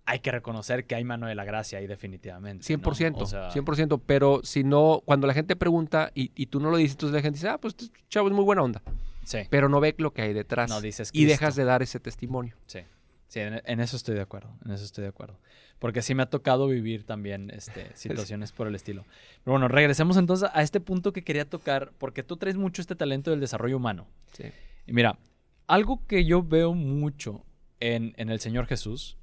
[0.06, 2.66] hay que reconocer que hay mano de la gracia ahí definitivamente.
[2.66, 7.16] 100%, 100%, pero si no, cuando la gente pregunta y, tú no lo dices, entonces
[7.16, 8.82] la gente dice, ah, pues este chavo es muy buena onda.
[9.24, 9.40] Sí.
[9.50, 10.70] Pero no ve lo que hay detrás.
[10.70, 12.56] No dices Y dejas de dar ese testimonio.
[12.68, 12.82] Sí.
[13.28, 15.40] Sí, en, eso estoy de acuerdo, en eso estoy de acuerdo.
[15.80, 19.04] Porque sí me ha tocado vivir también este, situaciones por el estilo.
[19.44, 22.96] Pero bueno, regresemos entonces a este punto que quería tocar, porque tú traes mucho este
[22.96, 24.08] talento del desarrollo humano.
[24.34, 24.46] Sí.
[24.86, 25.18] Y mira,
[25.66, 27.44] algo que yo veo mucho
[27.80, 29.18] en, en el Señor Jesús,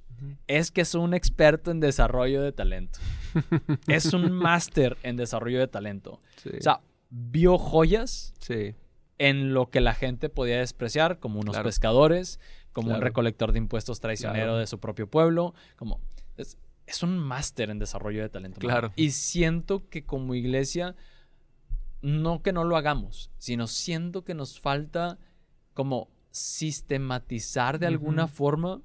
[0.47, 2.99] es que es un experto en desarrollo de talento.
[3.87, 6.21] es un máster en desarrollo de talento.
[6.45, 8.33] O sea, vio joyas
[9.17, 12.39] en lo que la gente podía despreciar, como unos pescadores,
[12.71, 16.01] como un recolector de impuestos traicionero de su propio pueblo, como...
[16.85, 18.59] Es, un máster en desarrollo de talento.
[18.59, 18.91] Claro.
[18.95, 20.95] Y siento que como iglesia,
[22.01, 25.17] no que no lo hagamos, sino siento que nos falta
[25.73, 28.81] como sistematizar de alguna forma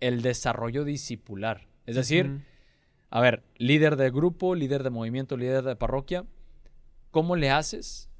[0.00, 1.66] el desarrollo discipular.
[1.86, 2.42] Es decir,
[3.10, 6.24] a ver, líder de grupo, líder de movimiento, líder de parroquia,
[7.10, 8.10] ¿cómo le haces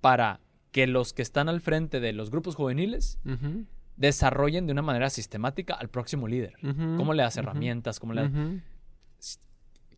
[0.00, 3.18] para que los que están al frente de los grupos juveniles
[3.96, 6.54] desarrollen de una manera sistemática al próximo líder?
[6.60, 7.98] ¿Cómo le das herramientas?
[7.98, 8.62] ¿Cómo le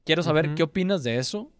[0.04, 1.52] Quiero saber qué opinas de eso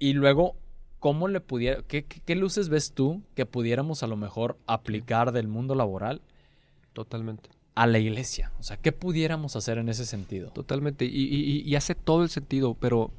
[0.00, 0.56] y luego
[0.98, 5.46] cómo le pudiera, qué, qué, luces ves tú que pudiéramos a lo mejor aplicar del
[5.46, 6.20] mundo laboral.
[6.92, 8.52] Totalmente a la iglesia.
[8.58, 10.50] O sea, ¿qué pudiéramos hacer en ese sentido?
[10.50, 11.04] Totalmente.
[11.04, 13.10] Y, hace todo el sentido, pero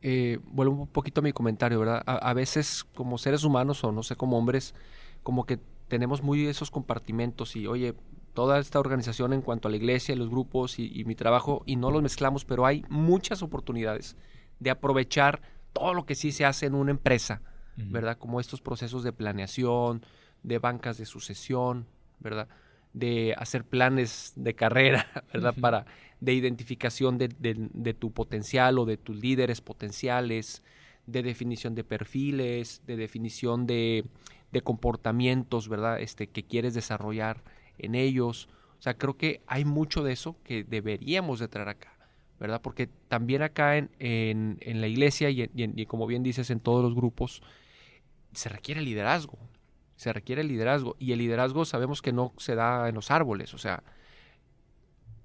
[0.00, 2.02] eh, vuelvo un poquito a mi comentario, ¿verdad?
[2.06, 4.74] A, veces como seres humanos o no sé, como hombres,
[5.22, 7.94] como que tenemos muy esos compartimentos y, oye,
[8.34, 11.90] toda esta organización en cuanto a la iglesia, los grupos y, mi trabajo, y no
[11.90, 14.16] los mezclamos, pero hay muchas oportunidades
[14.58, 17.42] de aprovechar todo lo que sí se hace en una empresa,
[17.76, 18.18] ¿verdad?
[18.18, 20.04] Como estos procesos de planeación,
[20.42, 21.86] de bancas de sucesión,
[22.20, 22.48] ¿verdad?
[22.92, 25.54] De hacer planes de carrera, ¿verdad?
[25.60, 25.86] Para,
[26.22, 30.62] de identificación de, tu potencial o de tus líderes potenciales,
[31.06, 34.04] de definición de perfiles, de definición de,
[34.62, 36.00] comportamientos, ¿verdad?
[36.00, 37.42] Este, que quieres desarrollar
[37.76, 38.48] en ellos.
[38.78, 41.92] O sea, creo que hay mucho de eso que deberíamos de traer acá,
[42.38, 42.60] ¿verdad?
[42.62, 46.94] Porque también acá en, en, la iglesia y, y, como bien dices, en todos los
[46.94, 47.42] grupos,
[48.32, 49.38] se requiere liderazgo.
[50.02, 50.96] Se requiere liderazgo.
[50.98, 53.54] Y el liderazgo sabemos que no se da en los árboles.
[53.54, 53.84] O sea,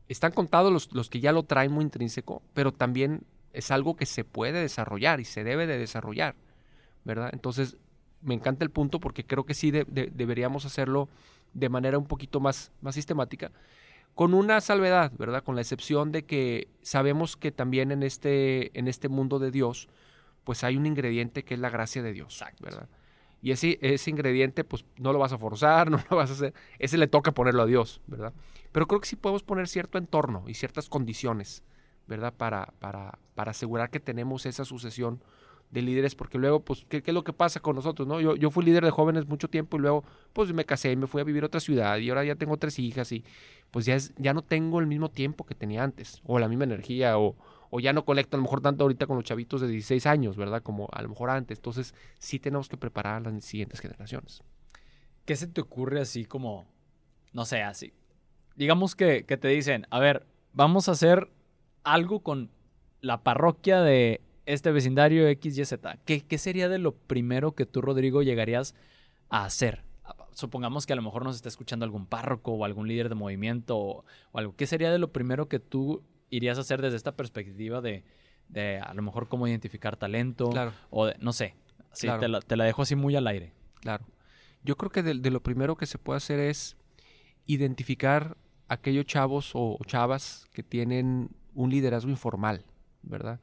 [0.08, 4.06] están contados los, los que ya lo traen muy intrínseco, pero también es algo que
[4.06, 6.36] se puede desarrollar y se debe de desarrollar.
[7.06, 7.32] ¿Verdad?
[7.34, 7.78] Entonces,
[8.22, 11.10] me encanta el punto porque creo que sí deberíamos hacerlo
[11.54, 13.52] de manera un poquito más, más sistemática,
[14.14, 15.44] con una salvedad, ¿verdad?
[15.44, 19.88] Con la excepción de que sabemos que también en este, en este mundo de Dios,
[20.44, 22.90] pues hay un ingrediente que es la gracia de Dios, ¿verdad?
[23.42, 26.54] Y ese, ese ingrediente, pues no lo vas a forzar, no lo vas a hacer,
[26.80, 28.34] ese le toca ponerlo a Dios, ¿verdad?
[28.72, 31.64] Pero creo que sí podemos poner cierto entorno y ciertas condiciones,
[32.08, 32.34] ¿verdad?
[32.34, 35.22] Para, para, para asegurar que tenemos esa sucesión
[35.72, 38.08] de líderes, porque luego, pues, ¿qué, es lo que pasa con nosotros?
[38.08, 41.08] no Yo, yo fui líder de jóvenes mucho tiempo y luego, pues, me casé me
[41.08, 43.26] fui a vivir a otra ciudad y ahora ya tengo tres hijas y,
[43.72, 47.18] pues, ya, ya no tengo el mismo tiempo que tenía antes, o la misma energía,
[47.18, 47.36] o,
[47.70, 50.38] o ya no conecto a lo mejor tanto ahorita con los chavitos de 16 años,
[50.38, 50.62] ¿verdad?
[50.64, 51.60] Como a lo mejor antes.
[51.60, 54.44] Entonces, sí tenemos que preparar a las siguientes generaciones.
[55.26, 56.66] ¿Qué se te ocurre así como,
[57.34, 57.94] no sé, así?
[58.56, 61.30] Digamos que, que te dicen, a ver, vamos a hacer
[61.84, 62.50] algo con
[63.02, 65.98] la parroquia de este vecindario X, Y, Z.
[66.06, 68.74] ¿Qué, ¿Qué sería de lo primero que tú, Rodrigo, llegarías
[69.30, 69.84] a hacer?
[70.34, 73.78] Supongamos que a lo mejor nos está escuchando algún párroco o algún líder de movimiento
[73.78, 74.56] o, algo.
[74.56, 78.04] ¿Qué sería de lo primero que tú irías a hacer desde esta perspectiva de,
[78.50, 80.50] de a lo mejor cómo identificar talento?
[80.50, 80.74] Claro.
[80.90, 81.56] O no sé.
[81.94, 83.54] Sí, te, la, te, la, dejo así muy al aire.
[83.82, 84.06] Claro.
[84.64, 86.78] Yo creo que de, de lo primero que se puede hacer es
[87.46, 88.38] identificar
[88.68, 92.66] aquellos chavos o chavas que tienen un liderazgo informal,
[93.02, 93.40] ¿verdad?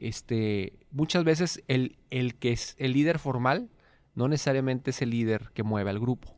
[0.00, 3.68] este, muchas veces el, el, que es el líder formal
[4.14, 6.34] no necesariamente es el líder que mueve al grupo,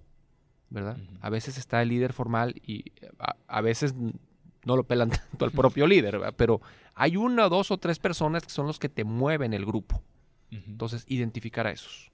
[0.68, 0.98] ¿verdad?
[1.20, 2.92] A veces está el líder formal y
[3.46, 3.94] a, veces
[4.64, 6.35] no lo pelan tanto al propio líder, ¿verdad?
[6.37, 6.61] pero
[6.94, 10.03] hay una, dos o tres personas que son los que te mueven el grupo.
[10.51, 12.12] Entonces, identificar a esos.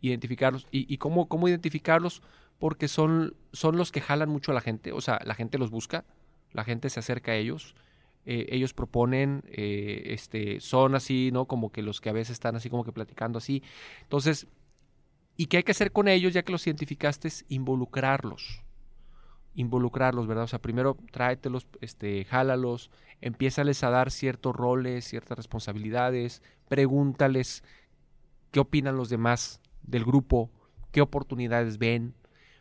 [0.00, 0.68] Identificarlos.
[0.70, 2.22] ¿Y, y cómo, cómo, identificarlos?
[2.60, 4.92] Porque son, son los que jalan mucho a la gente.
[4.92, 6.04] O sea, la gente los busca,
[6.52, 7.74] la gente se acerca a ellos
[8.24, 11.46] eh, ellos proponen, eh, este, son así, ¿no?
[11.46, 13.62] Como que los que a veces están así como que platicando así.
[14.02, 14.46] Entonces,
[15.36, 17.28] ¿y qué hay que hacer con ellos ya que los identificaste?
[17.28, 18.62] Es involucrarlos.
[19.54, 20.44] Involucrarlos, ¿verdad?
[20.44, 27.62] O sea, primero tráetelos, este, jálalos, empiézales a dar ciertos roles, ciertas responsabilidades, pregúntales
[28.50, 30.50] qué opinan los demás del grupo,
[30.92, 32.14] qué oportunidades ven,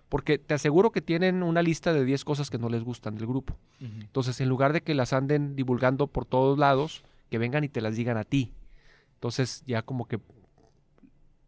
[0.10, 3.28] porque te aseguro que tienen una lista de 10 cosas que no les gustan del
[3.28, 3.56] grupo.
[3.80, 7.80] Entonces, en lugar de que las anden divulgando por todos lados, que vengan y te
[7.80, 8.52] las digan a ti.
[9.16, 10.20] Entonces, ya como que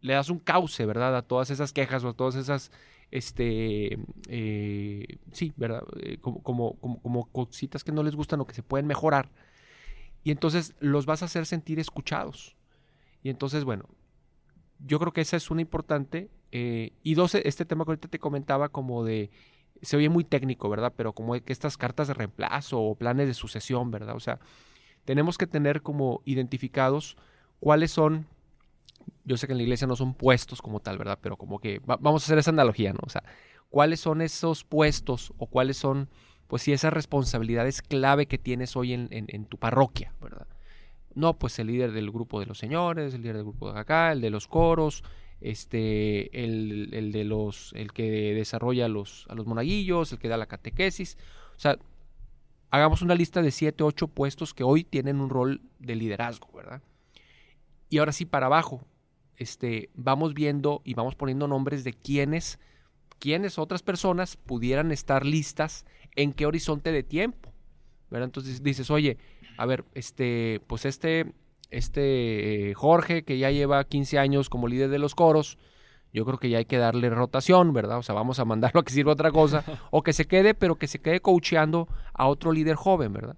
[0.00, 1.14] le das un cauce, ¿verdad?
[1.16, 2.70] A todas esas quejas o a todas esas,
[3.14, 3.96] este,
[4.28, 5.84] eh, sí, ¿verdad?
[6.00, 9.30] Eh, como, como, como, cositas que no les gustan o que se pueden mejorar.
[10.24, 12.56] Y entonces los vas a hacer sentir escuchados.
[13.22, 13.88] Y entonces, bueno,
[14.80, 16.28] yo creo que esa es una importante.
[16.50, 19.30] Eh, y dos, este tema que ahorita te comentaba como de,
[19.80, 20.92] se oye muy técnico, ¿verdad?
[20.96, 24.16] Pero como que estas cartas de reemplazo o planes de sucesión, ¿verdad?
[24.16, 24.40] O sea,
[25.04, 27.16] tenemos que tener como identificados
[27.60, 28.26] cuáles son,
[29.24, 31.18] yo sé que en la iglesia no son puestos como tal, ¿verdad?
[31.20, 33.00] Pero como que vamos a hacer esa analogía, ¿no?
[33.02, 33.22] O sea,
[33.70, 36.08] cuáles son esos puestos o cuáles son,
[36.46, 40.46] pues sí, esas responsabilidades clave que tienes hoy en, tu parroquia, ¿verdad?
[41.14, 44.12] No, pues el líder del grupo de los señores, el líder del grupo de acá,
[44.12, 45.04] el de los coros,
[45.40, 50.46] este, el, de los, el que desarrolla los, a los monaguillos, el que da la
[50.46, 51.18] catequesis.
[51.56, 51.78] O sea,
[52.70, 56.82] hagamos una lista de siete, ocho puestos que hoy tienen un rol de liderazgo, ¿verdad?
[57.90, 58.86] Y ahora sí, para abajo,
[59.36, 62.58] este, vamos viendo y vamos poniendo nombres de quiénes,
[63.18, 65.84] quiénes otras personas pudieran estar listas
[66.16, 67.52] en qué horizonte de tiempo.
[68.10, 68.26] ¿verdad?
[68.26, 69.18] Entonces dices, oye,
[69.56, 71.32] a ver, este, pues este,
[71.70, 75.58] este eh, Jorge, que ya lleva 15 años como líder de los coros,
[76.12, 77.98] yo creo que ya hay que darle rotación, ¿verdad?
[77.98, 80.76] O sea, vamos a mandarlo a que sirva otra cosa, o que se quede, pero
[80.76, 83.36] que se quede coacheando a otro líder joven, ¿verdad?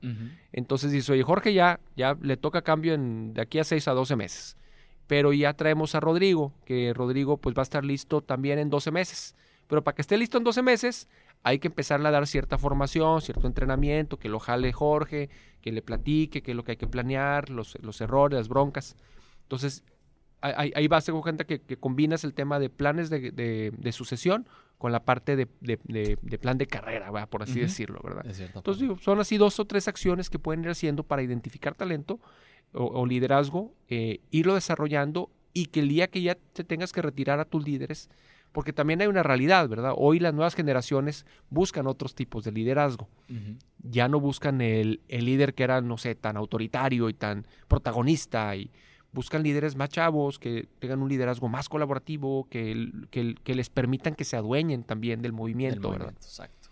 [0.52, 3.92] Entonces dice, oye, Jorge ya, ya le toca cambio en, de aquí a 6 a
[3.92, 4.56] 12 meses,
[5.06, 8.90] pero ya traemos a Rodrigo, que Rodrigo pues va a estar listo también en 12
[8.90, 9.34] meses,
[9.66, 11.08] pero para que esté listo en 12 meses,
[11.42, 15.82] hay que empezarle a dar cierta formación, cierto entrenamiento, que lo jale Jorge, que le
[15.82, 18.96] platique, qué es lo que hay que planear, los, los errores, las broncas.
[19.42, 19.84] Entonces,
[20.40, 23.92] ahí, ahí vas a dar cuenta que, que, combinas el tema de planes de, de,
[23.92, 28.26] sucesión con la parte de, de plan de carrera, por así decirlo, ¿verdad?
[28.26, 32.20] Entonces, digo, son así dos o tres acciones que pueden ir haciendo para identificar talento
[32.76, 37.40] o, liderazgo, eh, irlo desarrollando y que el día que ya te tengas que retirar
[37.40, 38.10] a tus líderes,
[38.52, 39.92] porque también hay una realidad, ¿verdad?
[39.96, 43.08] Hoy las nuevas generaciones buscan otros tipos de liderazgo.
[43.82, 48.70] Ya no buscan el, líder que era, no sé, tan autoritario y tan protagonista y
[49.12, 54.24] buscan líderes más chavos, que tengan un liderazgo más colaborativo, que, que, les permitan que
[54.24, 56.14] se adueñen también del movimiento, ¿verdad?
[56.16, 56.70] Exacto.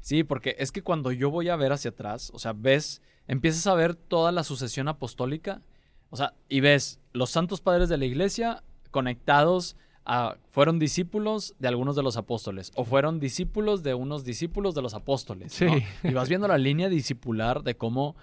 [0.00, 3.66] Sí, porque es que cuando yo voy a ver hacia atrás, o sea, ves, empiezas
[3.66, 5.62] a ver toda la sucesión apostólica,
[6.10, 11.68] o sea, y ves los santos padres de la iglesia conectados a, fueron discípulos de
[11.68, 15.66] algunos de los apóstoles, o fueron discípulos de unos discípulos de los apóstoles, sí.
[16.02, 18.16] Y vas viendo la línea discipular de cómo,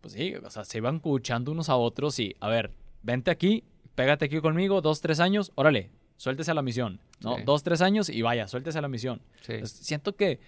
[0.00, 3.64] pues sí, o sea, se iban escuchando unos a otros y, a ver, vente aquí,
[3.94, 7.36] pégate aquí conmigo, dos, tres años, órale, suéltese a la misión, ¿no?
[7.44, 9.22] Dos, tres años y vaya, suéltese a la misión.
[9.64, 10.40] siento que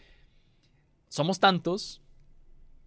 [1.08, 2.02] somos tantos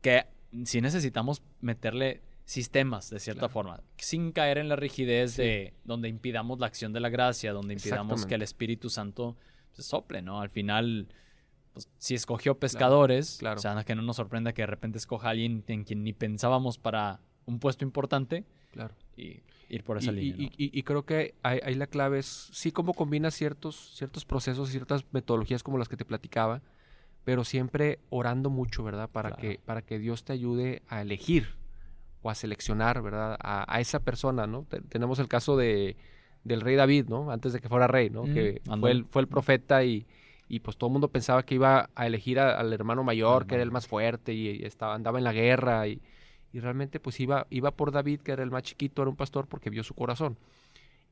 [0.02, 0.26] que
[0.64, 6.60] sí necesitamos meterle sistemas, de cierta forma, sin caer en la rigidez de donde impidamos
[6.60, 9.36] la acción de la gracia, donde impidamos que el Espíritu Santo
[9.72, 10.40] se sople, ¿no?
[10.40, 11.08] Al final,
[11.74, 15.32] pues, si escogió pescadores, o sea, que no nos sorprenda que de repente escoja a
[15.32, 18.46] alguien en quien ni pensábamos para un puesto importante.
[18.72, 18.94] Claro.
[19.18, 20.50] Y ir por esa línea.
[20.58, 25.64] Y, creo que ahí, la clave es sí cómo combinas ciertos, ciertos procesos, ciertas metodologías
[25.64, 26.62] como las que te platicaba,
[27.26, 29.10] pero siempre orando mucho, ¿verdad?
[29.10, 31.50] Para, que, para que Dios te ayude a elegir
[32.22, 33.38] o a seleccionar, ¿verdad?
[33.42, 34.66] A, esa persona, ¿no?
[34.90, 35.98] tenemos el caso de,
[36.44, 37.32] del rey David, ¿no?
[37.32, 38.24] Antes de que fuera rey, ¿no?
[38.24, 40.06] Mm, que fue el, fue el profeta y,
[40.48, 43.64] y pues todo el mundo pensaba que iba a elegir al hermano mayor, que era
[43.64, 46.02] el más fuerte y, estaba, andaba en la guerra y
[46.56, 49.46] y realmente pues iba, iba por David, que era el más chiquito, era un pastor
[49.46, 50.38] porque vio su corazón.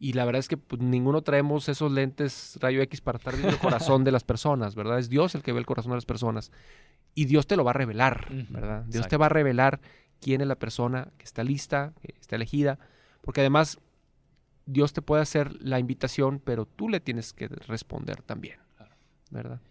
[0.04, 3.54] Y la verdad es que pues, ninguno traemos esos lentes rayo X para estar viendo
[3.54, 5.00] el corazón de las personas, ¿verdad?
[5.00, 6.52] Es Dios el que ve el corazón de las personas.
[7.16, 8.84] Y Dios te lo va a revelar, ¿verdad?
[8.84, 9.80] Dios te va a revelar
[10.20, 12.80] quién es la persona que está lista, que está elegida.
[13.22, 13.80] Porque además
[14.66, 18.60] Dios te puede hacer la invitación, pero tú le tienes que responder también,
[19.32, 19.62] ¿verdad?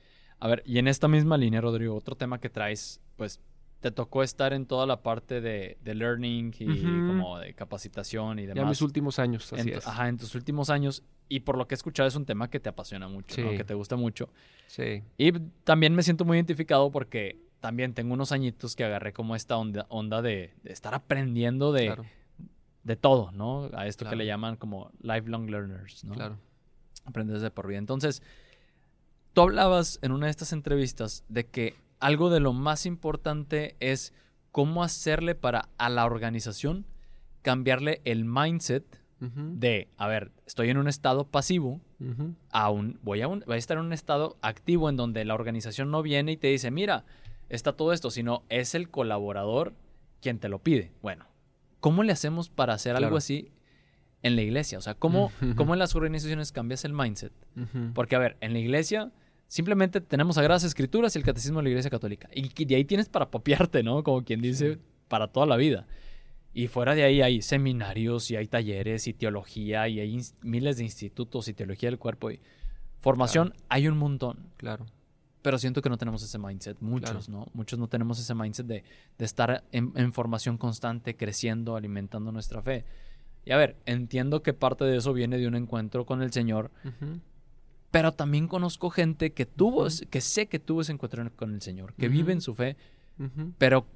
[0.41, 3.39] A ver, y en esta misma línea, Rodrigo, otro tema que traes, pues
[3.83, 8.57] te tocó estar en toda la parte de, learning y como de capacitación y demás.
[8.57, 9.87] Ya en mis últimos años, así es.
[9.87, 11.03] Ajá, en tus últimos años.
[11.29, 13.75] Y por lo que he escuchado es un tema que te apasiona mucho, que te
[13.75, 14.31] gusta mucho.
[14.69, 15.03] Sí.
[15.19, 15.33] Y
[15.65, 19.87] también me siento muy identificado porque también tengo unos añitos que agarré como esta onda,
[19.89, 21.97] onda de, estar aprendiendo de,
[22.85, 23.69] de todo, ¿no?
[23.75, 26.15] A esto que le llaman como lifelong learners, ¿no?
[26.15, 26.39] Claro.
[27.05, 27.79] Aprendes de por vida.
[27.79, 28.23] Entonces,
[29.33, 34.13] tú hablabas en una de estas entrevistas de que algo de lo más importante es
[34.51, 36.85] cómo hacerle para a la organización
[37.43, 38.85] cambiarle el mindset
[39.21, 41.81] de, a ver, estoy en un estado pasivo,
[42.51, 46.03] aún voy a, voy a estar en un estado activo en donde la organización no
[46.03, 47.05] viene y te dice, mira,
[47.49, 49.75] está todo esto, sino es el colaborador
[50.21, 50.91] quien te lo pide.
[51.03, 51.27] Bueno,
[51.79, 53.53] ¿cómo le hacemos para hacer algo así
[54.23, 54.79] en la iglesia?
[54.79, 57.33] O sea, ¿cómo, ¿cómo en las organizaciones cambias el mindset?
[57.95, 59.13] Porque, a ver, en la iglesia
[59.53, 62.27] Simplemente tenemos Sagradas Escrituras y el Catecismo de la Iglesia Católica.
[62.33, 64.03] Y de ahí tienes para papiarte, ¿no?
[64.03, 65.87] Como quien dice, para toda la vida.
[66.55, 70.85] Y fuera de ahí hay seminarios y hay talleres y teología y hay miles de
[70.85, 72.41] institutos y teología del cuerpo y
[72.97, 74.39] formación hay un montón.
[74.57, 74.87] Claro.
[75.43, 76.81] Pero siento que no tenemos ese mindset.
[76.81, 77.47] Muchos, ¿no?
[77.53, 78.85] Muchos no tenemos ese mindset de,
[79.19, 82.87] estar en, formación constante, creciendo, alimentando nuestra fe.
[83.45, 86.71] Y a ver, entiendo que parte de eso viene de un encuentro con el Señor,
[87.93, 91.93] pero también conozco gente que tuvo, que sé que tuvo ese encuentro con el Señor,
[91.93, 92.77] que vive en su fe,
[93.59, 93.87] pero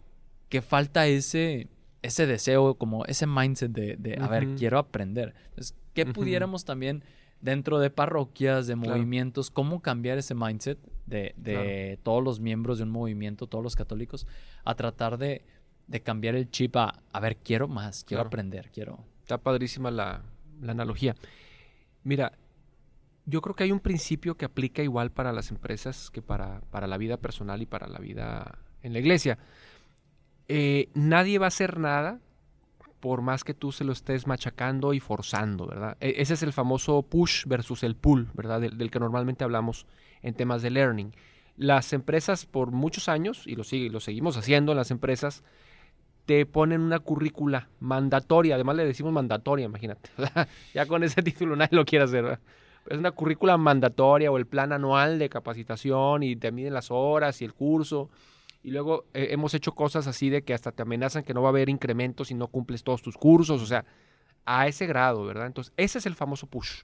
[0.50, 1.68] que falta ese,
[2.02, 5.34] ese deseo, como ese mindset de, a ver, quiero aprender.
[5.48, 7.02] Entonces, ¿qué pudiéramos también
[7.40, 12.90] dentro de parroquias, de movimientos, cómo cambiar ese mindset de, todos los miembros de un
[12.90, 14.26] movimiento, todos los católicos,
[14.64, 15.42] a tratar de,
[16.04, 18.98] cambiar el chip a, a ver, quiero más, quiero aprender, quiero...
[19.22, 20.22] Está padrísima la,
[20.60, 21.16] la analogía.
[22.04, 22.32] Mira,
[23.26, 26.86] yo creo que hay un principio que aplica igual para las empresas que para, para
[26.86, 29.38] la vida personal y para la vida en la iglesia.
[30.48, 32.20] Eh, nadie va a hacer nada
[33.00, 35.96] por más que tú se lo estés machacando y forzando, ¿verdad?
[36.00, 38.60] E, ese es el famoso push versus el pull, ¿verdad?
[38.60, 39.86] Del, que normalmente hablamos
[40.22, 41.14] en temas de learning.
[41.56, 45.42] Las empresas por muchos años, y lo, sigue, lo seguimos haciendo las empresas,
[46.26, 50.10] te ponen una currícula mandatoria, además le decimos mandatoria, imagínate.
[50.74, 52.40] ya con ese título nadie lo quiere hacer, ¿verdad?
[52.88, 57.40] Es una currícula mandatoria o el plan anual de capacitación y te miden las horas
[57.42, 58.10] y el curso.
[58.62, 61.48] Y luego eh, hemos hecho cosas así de que hasta te amenazan que no va
[61.48, 63.62] a haber incrementos si no cumples todos tus cursos.
[63.62, 63.84] O sea,
[64.44, 65.46] a ese grado, ¿verdad?
[65.46, 66.82] Entonces, ese es el famoso push.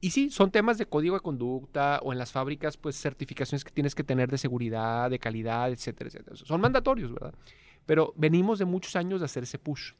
[0.00, 3.70] Y sí, son temas de código de conducta o en las fábricas, pues certificaciones que
[3.70, 6.36] tienes que tener de seguridad, de calidad, etcétera, etcétera.
[6.36, 7.34] Son mandatorios, ¿verdad?
[7.84, 9.92] Pero venimos de muchos años de hacer ese push.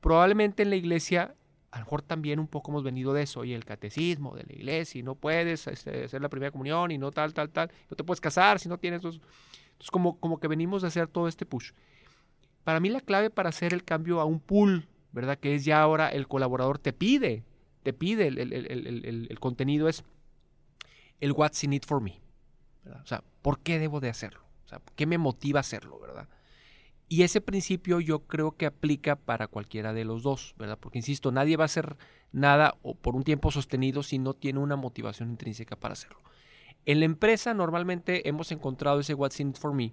[0.00, 1.34] Probablemente en la iglesia
[1.70, 4.52] a lo mejor también un poco hemos venido de eso, y el catecismo de la
[4.54, 7.96] iglesia, y no puedes este, hacer la primera comunión, y no tal, tal, tal, no
[7.96, 9.20] te puedes casar si no tienes dos.
[9.72, 11.72] Entonces, como, como que venimos de hacer todo este push.
[12.64, 15.38] Para mí la clave para hacer el cambio a un pull ¿verdad?
[15.38, 17.42] Que es ya ahora el colaborador te pide,
[17.82, 20.04] te pide el- el- el contenido es
[21.20, 22.20] el what's in it for me.
[22.84, 23.00] ¿verdad?
[23.02, 24.42] O sea, ¿por qué debo de hacerlo?
[24.66, 26.28] O sea, ¿qué me motiva a hacerlo, verdad?
[27.08, 30.78] Y ese principio yo creo que aplica para cualquiera de los dos, ¿verdad?
[30.80, 31.96] Porque, insisto, nadie va a hacer
[32.32, 36.18] nada o por un tiempo sostenido si no tiene una motivación intrínseca para hacerlo.
[36.84, 39.92] En la empresa normalmente hemos encontrado ese what's in it for me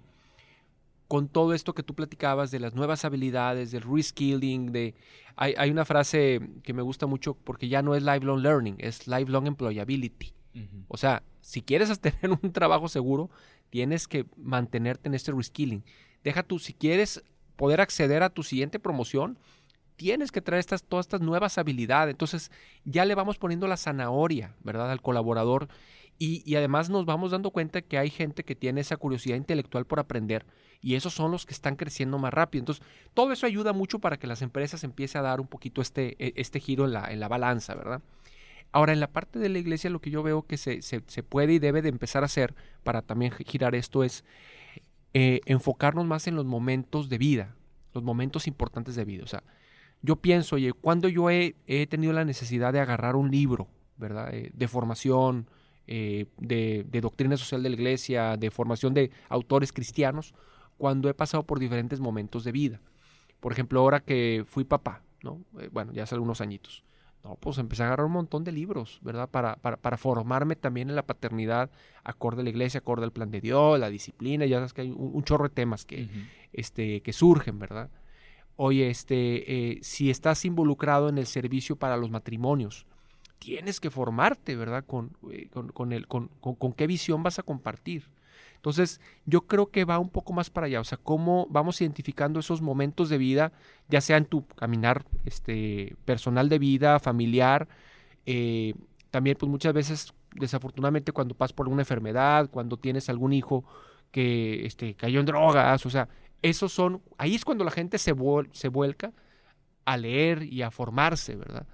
[1.08, 4.94] con todo esto que tú platicabas de las nuevas habilidades, del reskilling, de...
[5.36, 9.06] Hay, hay una frase que me gusta mucho porque ya no es lifelong learning, es
[9.06, 10.32] lifelong employability.
[10.88, 13.30] O sea, si quieres tener un trabajo seguro,
[13.70, 15.84] tienes que mantenerte en este reskilling.
[16.24, 17.22] Deja tú, si quieres
[17.56, 19.38] poder acceder a tu siguiente promoción,
[19.96, 22.12] tienes que traer estas, todas estas nuevas habilidades.
[22.12, 22.50] Entonces,
[22.84, 24.90] ya le vamos poniendo la zanahoria, ¿verdad?
[24.90, 25.68] Al colaborador.
[26.18, 29.84] Y, y además nos vamos dando cuenta que hay gente que tiene esa curiosidad intelectual
[29.84, 30.46] por aprender
[30.80, 32.62] y esos son los que están creciendo más rápido.
[32.62, 36.14] Entonces, todo eso ayuda mucho para que las empresas empiecen a dar un poquito este,
[36.24, 38.00] e- este giro en la, en la balanza, ¿verdad?
[38.70, 41.22] Ahora, en la parte de la iglesia, lo que yo veo que se, se- se
[41.24, 42.54] puede y debe de empezar a hacer
[42.84, 44.24] para también girar esto es
[45.14, 47.54] eh, enfocarnos más en los momentos de vida,
[47.92, 49.22] los momentos importantes de vida.
[49.22, 49.44] O sea,
[50.02, 51.54] yo pienso, oye, cuando yo he,
[51.88, 54.34] tenido la necesidad de agarrar un libro, ¿verdad?
[54.34, 55.48] Eh, de formación,
[55.86, 60.34] eh, de, de doctrina social de la iglesia, de formación de autores cristianos,
[60.78, 62.80] cuando he pasado por diferentes momentos de vida.
[63.38, 65.44] Por ejemplo, ahora que fui papá, ¿no?
[65.70, 66.82] Bueno, ya hace algunos añitos.
[67.24, 69.30] No, pues empecé a agarrar un montón de libros, ¿verdad?
[69.30, 71.70] Para, para, para formarme también en la paternidad,
[72.02, 74.90] acorde a la iglesia, acorde al plan de Dios, la disciplina, ya sabes que hay
[74.90, 76.06] un, un chorro de temas que,
[76.52, 77.88] este, que surgen, ¿verdad?
[78.56, 82.86] Oye, este, eh, si estás involucrado en el servicio para los matrimonios,
[83.38, 84.84] tienes que formarte, ¿verdad?
[84.86, 88.10] Con, eh, con, con el, con, con- con qué visión vas a compartir.
[88.64, 92.40] Entonces, yo creo que va un poco más para allá, o sea, cómo vamos identificando
[92.40, 93.52] esos momentos de vida,
[93.90, 97.68] ya sea en tu caminar este, personal de vida, familiar,
[98.24, 98.72] eh,
[99.10, 103.64] también pues muchas veces, desafortunadamente, cuando pasas por una enfermedad, cuando tienes algún hijo
[104.10, 106.08] que este, cayó en drogas, o sea,
[106.40, 109.12] esos son, ahí es cuando la gente se, vuel- se vuelca
[109.84, 111.66] a leer y a formarse, ¿verdad?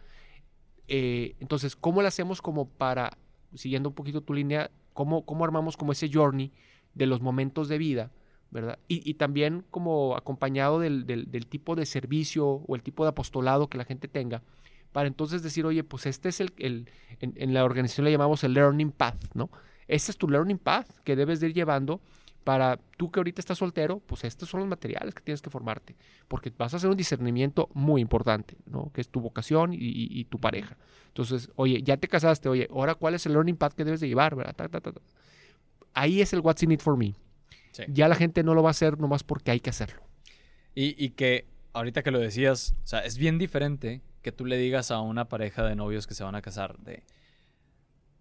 [0.88, 3.16] Eh, entonces, ¿cómo lo hacemos como para,
[3.54, 6.52] siguiendo un poquito tu línea, cómo, cómo armamos como ese journey
[6.94, 8.10] de los momentos de vida,
[8.50, 8.78] ¿verdad?
[8.88, 13.78] Y, también como acompañado del, del- tipo de servicio o el tipo de apostolado que
[13.78, 14.42] la gente tenga,
[14.92, 16.88] para entonces decir, oye, pues este es el, el-
[17.20, 19.50] en, la organización le llamamos el learning path, ¿no?
[19.86, 22.00] Este es tu learning path que debes de ir llevando
[22.44, 25.96] para tú que ahorita estás soltero, pues estos son los materiales que tienes que formarte,
[26.26, 28.90] porque vas a hacer un discernimiento muy importante, ¿no?
[28.92, 30.76] Que es tu vocación y, tu pareja.
[31.08, 34.08] Entonces, oye, ya te casaste, oye, ahora cuál es el learning path que debes de
[34.08, 34.54] llevar, ¿verdad?
[34.56, 34.92] Ta, ta, ta.
[35.94, 37.14] Ahí es el what's in it for me.
[37.72, 37.84] Sí.
[37.88, 40.02] Ya la gente no lo va a hacer nomás porque hay que hacerlo.
[40.74, 44.56] Y, y que ahorita que lo decías, o sea, es bien diferente que tú le
[44.56, 47.02] digas a una pareja de novios que se van a casar de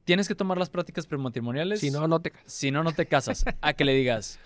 [0.09, 1.81] tienes que tomar las prácticas prematrimoniales.
[1.81, 2.51] Si no, no te casas.
[2.51, 3.45] si no, no te casas.
[3.61, 4.39] A que le digas,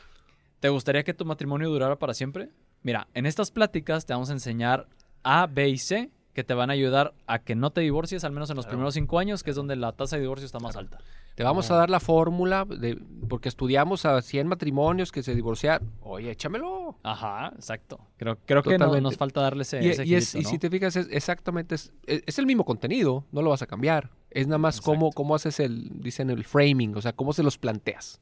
[0.59, 2.49] ¿te gustaría que tu matrimonio durara para siempre?
[2.81, 4.89] Mira, en estas pláticas te vamos a enseñar
[5.23, 8.31] A, B y C que te van a ayudar a que no te divorcies, al
[8.31, 8.77] menos en los Claro.
[8.77, 10.97] primeros cinco años, que es donde la tasa de divorcio está más alta.
[11.35, 15.91] Te vamos a dar la fórmula, de, porque estudiamos a 100 matrimonios que se divorciaron.
[16.01, 16.97] Oye, échamelo.
[17.03, 17.99] Ajá, exacto.
[18.17, 20.49] Creo, creo que no- nos falta darle ese, Y, ese y es- girito, y ¿no?
[20.49, 23.67] si te fijas, es exactamente, es, es- es el mismo contenido, no lo vas a
[23.67, 24.11] cambiar.
[24.29, 27.57] Es nada más cómo, cómo haces el, dicen el framing, o sea, cómo se los
[27.57, 28.19] planteas.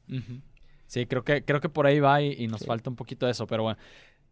[0.86, 2.66] Sí, creo que, creo que por ahí va y, y nos Sí.
[2.66, 3.78] falta un poquito de eso, pero bueno.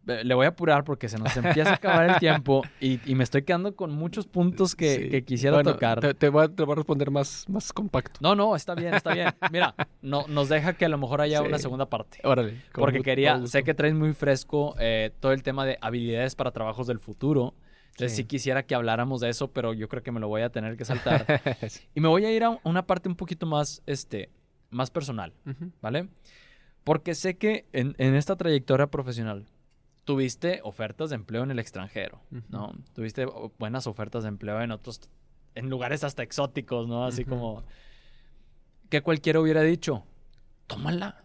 [0.07, 3.15] Eh, Le voy a apurar porque se nos empieza a acabar el tiempo y, y
[3.15, 5.09] me estoy quedando con muchos puntos que, Sí.
[5.09, 5.99] que quisiera Bueno, tocar.
[5.99, 8.19] Te, te voy a, te voy a responder más, más compacto.
[8.21, 9.29] No, no, está bien, está bien.
[9.51, 11.45] Mira, no, nos deja que a lo mejor haya Sí.
[11.47, 12.19] una segunda parte.
[12.23, 12.61] Órale.
[12.73, 16.87] Porque quería, sé que traes muy fresco eh, todo el tema de habilidades para trabajos
[16.87, 17.53] del futuro.
[17.91, 18.21] Entonces sí.
[18.23, 18.27] Sí.
[18.27, 20.85] quisiera que habláramos de eso, pero yo creo que me lo voy a tener que
[20.85, 21.25] saltar.
[21.93, 24.29] Y me voy a ir a una parte un poquito más, este,
[24.69, 25.33] más personal.
[25.45, 25.71] Ujú.
[25.81, 26.07] ¿vale?
[26.83, 29.45] Porque sé que en, en esta trayectoria profesional
[30.11, 32.19] tuviste ofertas de empleo en el extranjero.
[32.49, 32.73] ¿no?
[32.93, 33.25] Tuviste
[33.57, 34.99] buenas ofertas de empleo en otros,
[35.55, 37.05] en lugares hasta exóticos, ¿no?
[37.05, 37.63] Así como
[38.89, 40.03] que cualquiera hubiera dicho,
[40.67, 41.23] tómala.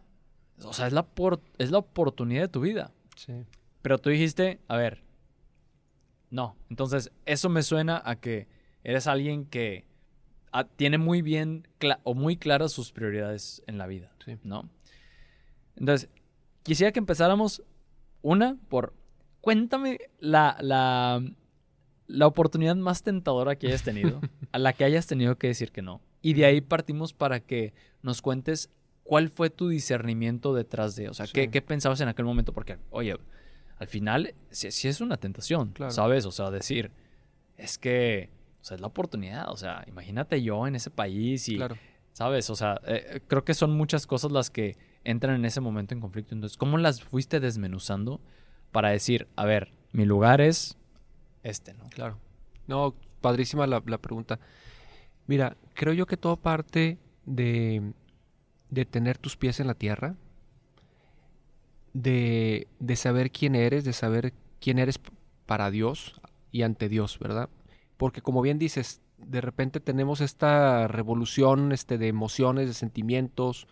[0.64, 2.92] O sea, es la, por- es la oportunidad de tu vida.
[3.16, 3.44] Sí.
[3.82, 5.02] Pero tú dijiste, a ver,
[6.30, 6.56] no.
[6.70, 8.46] Entonces, eso me suena a que
[8.84, 9.84] eres alguien que
[10.76, 11.66] tiene muy bien
[12.04, 14.38] o muy claras sus prioridades en la vida, Sí.
[14.44, 14.70] ¿no?
[15.76, 16.08] Entonces,
[16.62, 17.62] quisiera que empezáramos
[18.26, 18.92] una por,
[19.40, 21.22] cuéntame la, la,
[22.08, 24.20] la oportunidad más tentadora que hayas tenido,
[24.52, 26.00] a la que hayas tenido que decir que no.
[26.22, 27.72] Y de ahí partimos para que
[28.02, 28.68] nos cuentes
[29.04, 32.52] cuál fue tu discernimiento detrás de, o sea, ¿qué, qué pensabas en aquel momento?
[32.52, 33.16] Porque, oye,
[33.78, 35.92] al final sí, sí es una tentación, Claro.
[35.92, 36.26] ¿sabes?
[36.26, 36.90] O sea, decir,
[37.56, 41.56] es que, o sea, es la oportunidad, o sea, imagínate yo en ese país y,
[41.58, 41.76] Claro.
[42.12, 42.50] ¿sabes?
[42.50, 44.76] O sea, eh, creo que son muchas cosas las que
[45.06, 46.34] entran en ese momento en conflicto.
[46.34, 48.20] Entonces, ¿cómo las fuiste desmenuzando
[48.72, 50.76] para decir, a ver, mi lugar es
[51.44, 51.84] este, ¿no?
[51.90, 52.18] Claro.
[52.66, 54.40] No, padrísima la, pregunta.
[55.28, 57.92] Mira, creo yo que todo parte de,
[58.68, 60.16] de tener tus pies en la tierra,
[61.92, 64.98] de, de saber quién eres, de saber quién eres
[65.46, 67.48] para Dios y ante Dios, ¿verdad?
[67.96, 73.68] Porque como bien dices, de repente tenemos esta revolución este, de emociones, de sentimientos,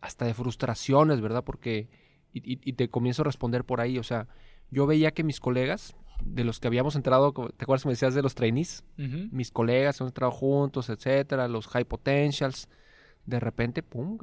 [0.00, 1.44] hasta de frustraciones, ¿verdad?
[1.44, 1.88] Porque,
[2.32, 4.28] y, y- y te comienzo a responder por ahí, o sea,
[4.70, 5.94] yo veía que mis colegas,
[6.24, 8.84] de los que habíamos entrado, ¿te acuerdas que me decías de los trainees?
[9.32, 12.68] Mis colegas hemos entrado juntos, etcétera, los high potentials,
[13.24, 14.18] de repente, pum,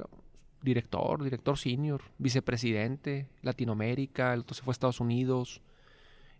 [0.62, 5.62] director, director senior, vicepresidente, Latinoamérica, el otro se fue a Estados Unidos,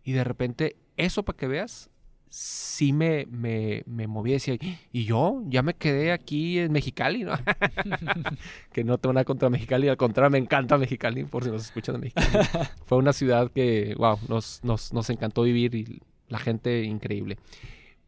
[0.04, 1.90] y de repente, eso para que veas,
[2.30, 4.58] sí me, me, me moví y decía,
[4.92, 7.34] y yo ya me quedé aquí en Mexicali, ¿no?
[8.74, 11.96] que no tengo nada contra Mexicali, al contrario, me encanta Mexicali, por si nos escuchan
[11.96, 12.46] de Mexicali.
[12.86, 17.38] Fue una ciudad que, wow, nos, nos, nos encantó vivir y la gente increíble.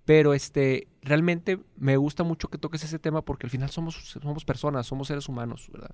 [0.06, 4.46] Pero este, realmente me gusta mucho que toques ese tema porque al final somos, somos
[4.46, 5.92] personas, somos seres humanos, ¿verdad?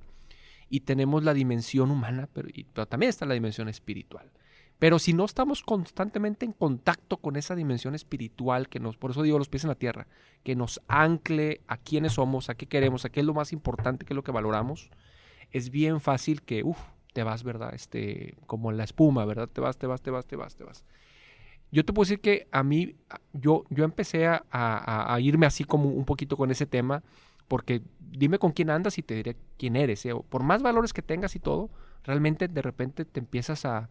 [0.70, 4.32] Y tenemos la dimensión humana, pero, y- pero también está la dimensión espiritual.
[4.80, 9.22] Pero si no estamos constantemente en contacto con esa dimensión espiritual que nos, por eso
[9.22, 10.08] digo los pies en la tierra,
[10.44, 14.06] que nos ancle a quiénes somos, a qué queremos, a qué es lo más importante,
[14.06, 14.90] qué es lo que valoramos,
[15.52, 16.64] es bien fácil que,
[17.14, 17.74] te vas, ¿verdad?
[17.74, 19.48] Este, como en la espuma, ¿verdad?
[19.48, 20.84] Te vas, te vas, te vas, te vas, te vas.
[21.72, 22.96] Yo te puedo decir que a mí,
[23.34, 27.04] yo, yo empecé a, a- a irme así como un poquito con ese tema,
[27.48, 30.06] porque dime con quién andas y te diré quién eres.
[30.06, 30.14] ¿eh?
[30.30, 31.70] Por más valores que tengas y todo,
[32.04, 33.90] realmente de repente te empiezas a,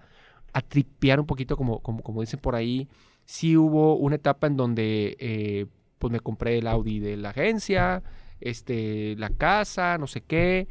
[0.53, 2.89] a tripear un poquito, como, como, dicen por ahí.
[3.25, 5.67] Sí hubo una etapa en donde eh,
[5.99, 8.03] pues me compré el Audi de la agencia,
[8.41, 10.69] este, la casa, no sé qué.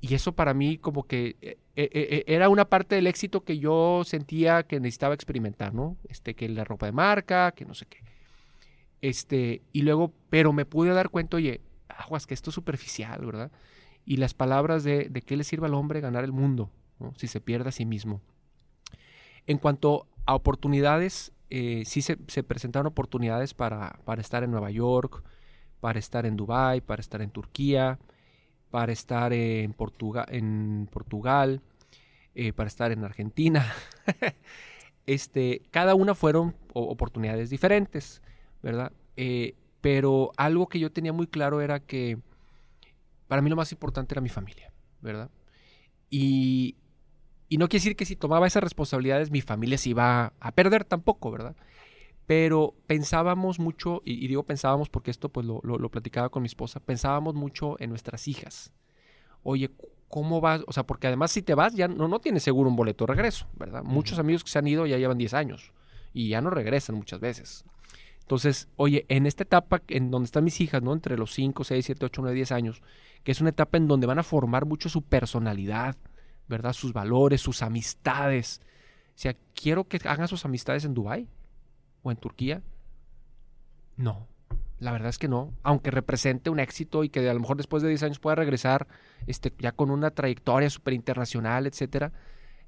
[0.00, 4.02] Y eso para mí como que eh, eh, era una parte del éxito que yo
[4.04, 5.96] sentía que necesitaba experimentar, ¿no?
[6.08, 8.04] Este, que la ropa de marca, que no sé qué.
[9.00, 13.50] Este, y luego, pero me pude dar cuenta, oye, aguas, que esto es superficial, ¿verdad?
[14.04, 16.70] Y las palabras de, de qué le sirve al hombre ganar el mundo,
[17.00, 17.14] ¿no?
[17.16, 18.20] Si se pierde a sí mismo.
[19.46, 24.70] En cuanto a oportunidades, eh, sí se, se presentaron oportunidades para, para estar en Nueva
[24.70, 25.22] York,
[25.80, 27.98] para estar en Dubái, para estar en Turquía,
[28.70, 31.62] para estar en, Portuga- en Portugal,
[32.34, 33.72] eh, para estar en Argentina.
[35.06, 38.22] este, cada una fueron oportunidades diferentes,
[38.62, 38.92] ¿verdad?
[39.16, 42.18] Eh, pero algo que yo tenía muy claro era que
[43.28, 45.30] para mí lo más importante era mi familia, ¿verdad?
[46.10, 46.76] Y,
[47.48, 50.84] y no quiere decir que si tomaba esas responsabilidades mi familia se iba a perder
[50.84, 51.56] tampoco, ¿verdad?
[52.26, 56.42] Pero pensábamos mucho, y, y digo pensábamos porque esto pues lo, lo- lo platicaba con
[56.42, 58.72] mi esposa, pensábamos mucho en nuestras hijas.
[59.42, 59.70] Oye,
[60.08, 60.62] ¿cómo vas?
[60.66, 63.12] O sea, porque además si te vas ya no, no tienes seguro un boleto de
[63.14, 63.82] regreso, ¿verdad?
[63.84, 65.72] Muchos amigos que se han ido ya llevan 10 años
[66.14, 67.64] y ya no regresan muchas veces.
[68.20, 70.94] Entonces, oye, en esta etapa en donde están mis hijas, ¿no?
[70.94, 72.82] Entre los 5, 6, 7, 8, 9, 10 años,
[73.22, 75.96] que es una etapa en donde van a formar mucho su personalidad,
[76.48, 76.72] ¿verdad?
[76.72, 78.60] Sus valores, sus amistades.
[79.08, 81.28] O sea, quiero que hagan sus amistades en Dubái
[82.02, 82.62] o en Turquía.
[83.96, 84.26] No,
[84.78, 85.54] la verdad es que no.
[85.62, 88.86] Aunque represente un éxito y que a lo mejor después de 10 años pueda regresar
[89.26, 92.12] este, ya con una trayectoria súper internacional, etcétera.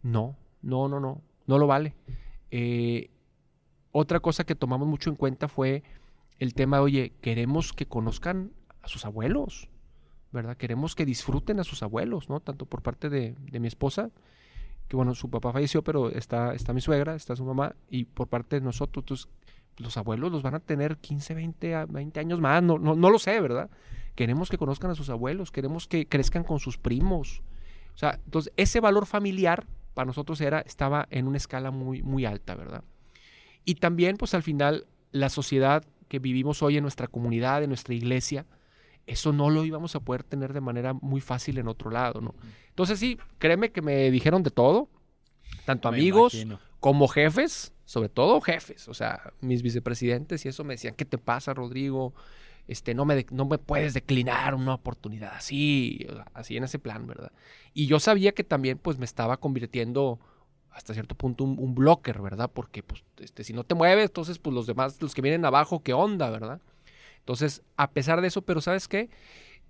[0.02, 1.94] No, no, no, no, no lo vale.
[2.50, 3.10] Eh,
[3.92, 5.82] otra cosa que tomamos mucho en cuenta fue
[6.38, 8.52] el tema, oye, queremos que conozcan
[8.82, 9.68] a sus abuelos,
[10.32, 10.56] ¿verdad?
[10.56, 12.40] Queremos que disfruten a sus abuelos, ¿no?
[12.40, 14.10] Tanto por parte de, de mi esposa,
[14.88, 18.28] que bueno, su papá falleció, pero está, está mi suegra, está su mamá, y por
[18.28, 19.28] parte de nosotros, entonces,
[19.78, 23.10] los abuelos los van a tener 15, 20, a 20 años más, no, no, no
[23.10, 23.70] lo sé, ¿verdad?
[24.14, 27.42] Queremos que conozcan a sus abuelos, queremos que crezcan con sus primos.
[27.94, 32.24] O sea, entonces, ese valor familiar para nosotros era, estaba en una escala muy, muy
[32.24, 32.84] alta, ¿verdad?
[33.64, 37.94] Y también, pues al final, la sociedad que vivimos hoy en nuestra comunidad, en nuestra
[37.94, 38.46] iglesia,
[39.06, 42.34] eso no lo íbamos a poder tener de manera muy fácil en otro lado, ¿no?
[42.68, 44.88] Entonces sí, créeme que me dijeron de todo,
[45.64, 46.58] tanto Me amigos imagino.
[46.80, 51.18] como jefes, sobre todo jefes, o sea, mis vicepresidentes y eso me decían, ¿qué te
[51.18, 52.14] pasa, Rodrigo?
[52.68, 56.64] Este, no me, de- no me puedes declinar una oportunidad así, o sea, así en
[56.64, 57.30] ese plan, ¿verdad?
[57.74, 60.18] Y yo sabía que también pues me estaba convirtiendo
[60.72, 62.50] hasta cierto punto un, un blocker, ¿verdad?
[62.52, 65.80] Porque pues este, si no te mueves, entonces pues los demás, los que vienen abajo,
[65.82, 66.60] ¿qué onda, verdad?
[67.26, 69.10] Entonces, a pesar de eso, pero ¿sabes qué?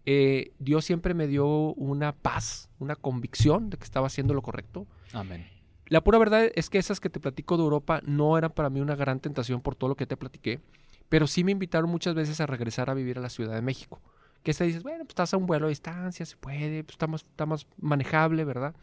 [0.04, 4.86] Eh, Dios siempre me dio una paz, una convicción de que estaba haciendo lo correcto.
[5.14, 5.46] Amén.
[5.86, 8.80] la pura verdad es que esas que te platico de Europa no eran para mí
[8.80, 10.60] una gran tentación por todo lo que te platiqué,
[11.08, 14.02] pero sí me invitaron muchas veces a regresar a vivir a la Ciudad de México.
[14.42, 17.06] Que se dices, bueno, pues estás a un vuelo a distancia, se puede, pues está
[17.06, 18.74] más, está más manejable, ¿verdad?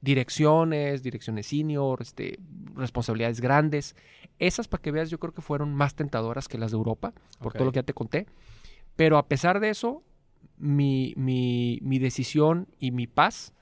[0.00, 2.38] Direcciones, direcciones senior, este,
[2.74, 3.96] responsabilidades grandes.
[4.38, 7.52] Esas, para que veas, yo creo que fueron más tentadoras que las de Europa, por
[7.52, 7.66] todo Ok.
[7.66, 8.26] lo que ya te conté.
[8.96, 10.02] Pero a pesar de eso,
[10.56, 13.52] mi, mi, mi decisión y mi paz,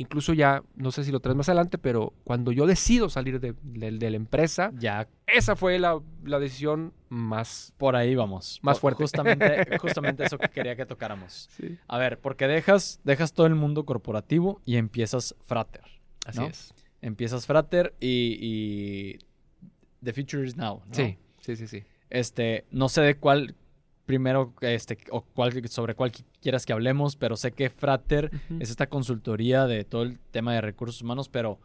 [0.00, 3.54] incluso ya, no sé si lo traes más adelante, pero cuando yo decido salir de,
[3.62, 7.72] de- de la empresa, Ya esa fue la, la decisión más...
[7.76, 8.58] por ahí vamos.
[8.62, 9.04] Más Por- fuerte.
[9.04, 11.48] Justamente, justamente eso que quería que tocáramos.
[11.86, 15.82] A ver, porque dejas, dejas todo el mundo corporativo y empiezas Frater.
[16.26, 16.46] Así ¿no?
[16.46, 16.72] es.
[17.02, 19.18] Empiezas Frater y, y
[20.02, 20.82] The Future is Now.
[20.86, 20.94] ¿no?
[20.94, 21.82] Sí, sí, sí, sí.
[22.08, 23.54] Este, no sé de cuál
[24.10, 28.70] primero, este, o cuál, sobre cuál qui- quieras que hablemos, pero sé que Frater es
[28.70, 31.60] esta consultoría de todo el tema de recursos humanos, pero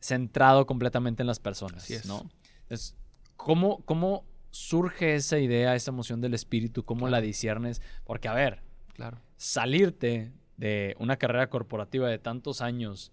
[0.00, 2.06] centrado completamente en las personas, Así es.
[2.06, 2.28] ¿no?
[2.62, 2.96] Entonces,
[3.36, 6.84] ¿cómo, ¿cómo surge esa idea, esa emoción del espíritu?
[6.84, 7.82] ¿Cómo la disiernes?
[8.04, 8.62] Porque, a ver,
[8.94, 9.18] Claro.
[9.36, 13.12] salirte de una carrera corporativa de tantos años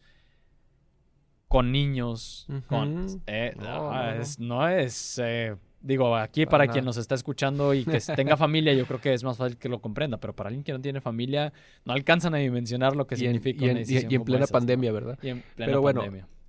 [1.48, 3.22] con niños, con...
[3.28, 4.12] Eh, No, no, no, no.
[4.22, 8.74] es, no es, eh, digo, aquí Para quien nos está escuchando y que tenga familia,
[8.74, 11.02] yo creo que es más fácil que lo comprenda, pero para alguien que no tiene
[11.02, 11.54] familia,
[11.86, 14.16] no alcanzan a dimensionar lo que Y en, significa y en- una y- decisión y
[14.16, 14.60] en plena esas, ¿no?
[14.60, 15.20] pandemia, ¿verdad?
[15.22, 16.04] Y en plena Pero bueno.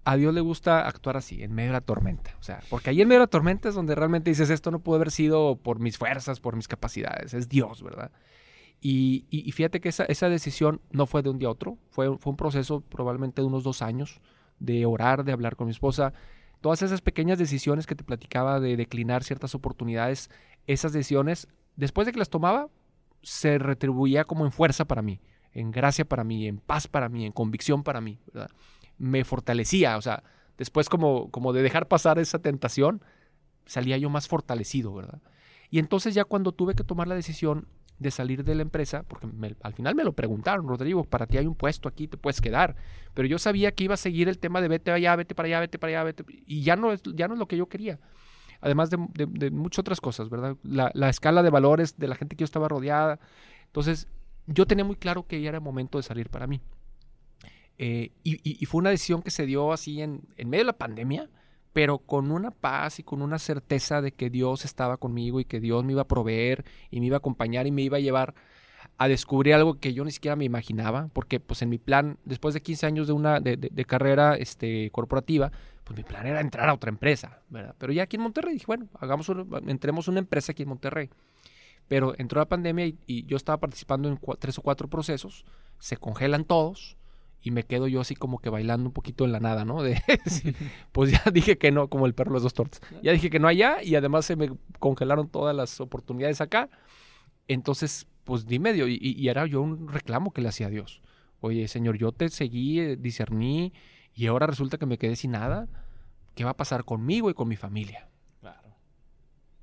[0.05, 2.35] A Dios le gusta actuar así, en medio de la tormenta.
[2.41, 4.79] O sea, porque ahí en medio de la tormenta es donde realmente dices, esto no
[4.79, 8.11] pudo haber sido por mis fuerzas, por mis capacidades, es Dios, ¿verdad?
[8.81, 11.77] Y, y- y fíjate que esa, esa decisión no fue de un día a otro,
[11.91, 14.21] fue, fue un proceso probablemente de unos dos años
[14.61, 16.15] de orar, de hablar con mi esposa.
[16.61, 20.31] Todas esas pequeñas decisiones que te platicaba de declinar ciertas oportunidades,
[20.67, 22.69] esas decisiones, después de que las tomaba,
[23.23, 25.21] se retribuía como en fuerza para mí,
[25.53, 28.19] en gracia para mí, en paz para mí, en convicción para mí.
[28.99, 30.25] Me fortalecía, o sea,
[30.57, 33.03] después como, como de dejar pasar esa tentación,
[33.65, 35.21] salía yo más fortalecido, ¿verdad?
[35.71, 37.69] Y entonces ya cuando tuve que tomar la decisión
[37.99, 39.27] de salir de la empresa, porque
[39.63, 42.77] al final me lo preguntaron, Rodrigo, para ti hay un puesto aquí, te puedes quedar,
[43.15, 45.61] pero yo sabía que iba a seguir el tema de vete allá, vete para allá,
[45.61, 47.99] vete para allá, vete, y ya no es, ya no es lo que yo quería.
[48.61, 50.57] Además de, de- muchas otras cosas, ¿verdad?
[50.63, 53.21] La, la escala de valores de la gente que yo estaba rodeada.
[53.67, 54.09] Entonces,
[54.47, 56.61] yo tenía muy claro que ya era momento de salir para mí.
[57.79, 61.31] Eh, y, fue una decisión que se dio así en medio de la pandemia,
[61.79, 65.61] pero con una paz y con una certeza de que Dios estaba conmigo y que
[65.61, 68.35] Dios me iba a proveer y me iba a acompañar y me iba a llevar
[68.97, 72.53] a descubrir algo que yo ni siquiera me imaginaba, porque pues en mi plan, después
[72.53, 75.53] de 15 años de una de, carrera este, corporativa,
[75.85, 77.77] pues mi plan era entrar a otra empresa, ¿verdad?
[77.79, 81.11] Pero ya aquí en Monterrey dije, bueno, hagamos una- entremos una empresa aquí en Monterrey.
[81.87, 85.45] Pero entró la pandemia y, yo estaba participando en tres o cuatro procesos,
[85.79, 86.98] se congelan todos
[87.43, 89.83] y me quedo yo así como que bailando un poquito en la nada, ¿no?
[89.83, 90.03] De,
[90.93, 92.81] pues ya dije que no, como el perro de las dos tortas.
[93.03, 96.69] Ya dije que no allá y además se me congelaron todas las oportunidades acá.
[97.47, 101.01] Entonces, pues di medio y, era yo un reclamo que le hacía a Dios.
[101.41, 103.73] Oye, Señor, yo te seguí, eh, discerní
[104.15, 105.69] y ahora resulta que me quedé sin nada.
[106.35, 108.09] ¿Qué va a pasar conmigo y con mi familia?
[108.41, 108.77] Claro.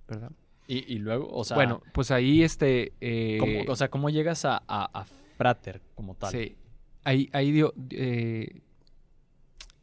[0.08, 0.32] ¿Verdad?
[0.68, 2.94] Y, y luego, o sea, bueno, pues ahí este...
[3.00, 5.06] eh, ¿cómo, o sea, ¿cómo llegas a, a, a
[5.38, 6.32] Frater como tal?
[6.32, 6.56] Sí.
[7.06, 7.30] Ahí,
[7.92, 8.62] eh,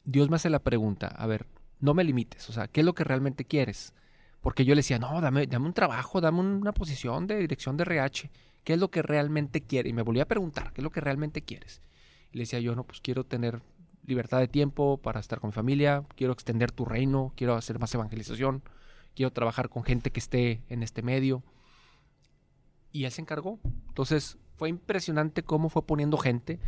[0.04, 1.46] Dios me hace la pregunta, a ver,
[1.80, 3.94] no me limites, o sea, ¿qué es lo que realmente quieres?
[4.40, 7.84] Porque yo le decía, no, dame, dame un trabajo, dame una posición de dirección de
[7.84, 8.30] RH,
[8.64, 9.90] ¿qué es lo que realmente quieres?
[9.90, 11.80] Y me volvía a preguntar, ¿qué es lo que realmente quieres?
[12.32, 13.62] Y le decía yo, no, pues quiero tener
[14.04, 17.94] libertad de tiempo para estar con mi familia, quiero extender tu reino, quiero hacer más
[17.94, 18.62] evangelización,
[19.14, 21.42] quiero trabajar con gente que esté en este medio.
[22.90, 23.58] Y él se encargó.
[23.88, 26.60] Entonces fue impresionante cómo fue poniendo gente.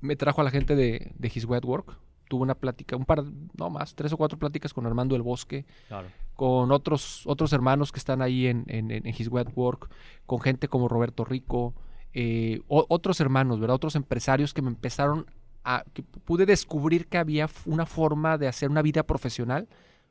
[0.00, 1.96] Me trajo a la gente de, de His Wet Work.
[2.28, 3.24] Tuve una plática, un par,
[3.58, 6.06] no más, tres o cuatro pláticas con Armando del Bosque, Claro.
[6.34, 9.90] con otros, otros hermanos que están ahí en, en, en His Wet Work,
[10.26, 11.74] con gente como Roberto Rico,
[12.14, 13.74] eh, o- otros hermanos, ¿verdad?
[13.74, 15.26] Otros empresarios que me empezaron
[15.64, 19.68] a, que pude descubrir que había una forma de hacer una vida profesional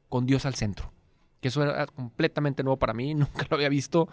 [0.09, 0.91] con Dios al centro.
[1.39, 4.09] Que eso era completamente nuevo para mí, nunca lo había visto.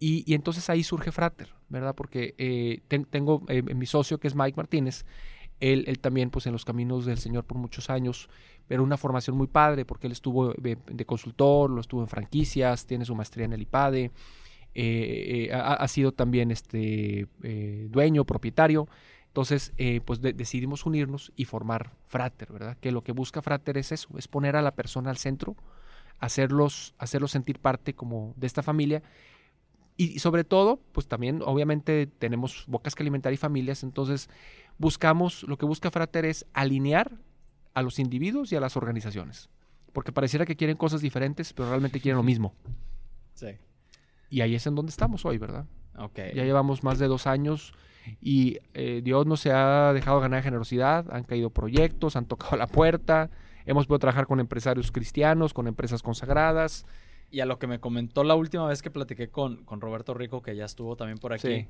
[0.00, 1.94] Y, y entonces ahí surge Frater, ¿verdad?
[1.94, 5.04] Porque eh, ten- tengo eh, mi socio que es Mike Martínez,
[5.60, 8.30] él, él también pues en los caminos del Señor por muchos años,
[8.66, 12.86] pero una formación muy padre porque él estuvo de, de consultor, lo estuvo en franquicias,
[12.86, 14.10] tiene su maestría en el IPADE, eh,
[14.74, 18.88] eh, ha, sido también este eh, dueño, propietario.
[19.26, 22.76] Entonces, eh, pues de- decidimos unirnos y formar Frater, ¿verdad?
[22.80, 25.56] Que lo que busca Frater es eso, es poner a la persona al centro,
[26.18, 29.02] hacerlos, hacerlos sentir parte como de esta familia
[30.00, 34.30] y, sobre todo, pues también obviamente tenemos bocas que alimentar y familias, entonces
[34.78, 37.18] buscamos, lo que busca Frater es alinear
[37.74, 39.50] a los individuos y a las organizaciones.
[39.92, 42.54] Porque pareciera que quieren cosas diferentes, pero realmente quieren lo mismo.
[43.34, 43.58] Sí.
[44.30, 45.66] Y ahí es en donde estamos hoy, ¿verdad?
[45.98, 46.18] Ok.
[46.34, 47.74] Ya llevamos más de dos años
[48.22, 52.68] y eh, Dios no se ha dejado ganar generosidad, han caído proyectos, han tocado la
[52.68, 53.28] puerta,
[53.66, 56.86] hemos podido trabajar con empresarios cristianos, con empresas consagradas.
[57.30, 60.42] Y a lo que me comentó la última vez que platiqué con, con Roberto Rico,
[60.42, 61.68] que ya estuvo también por aquí, Sí.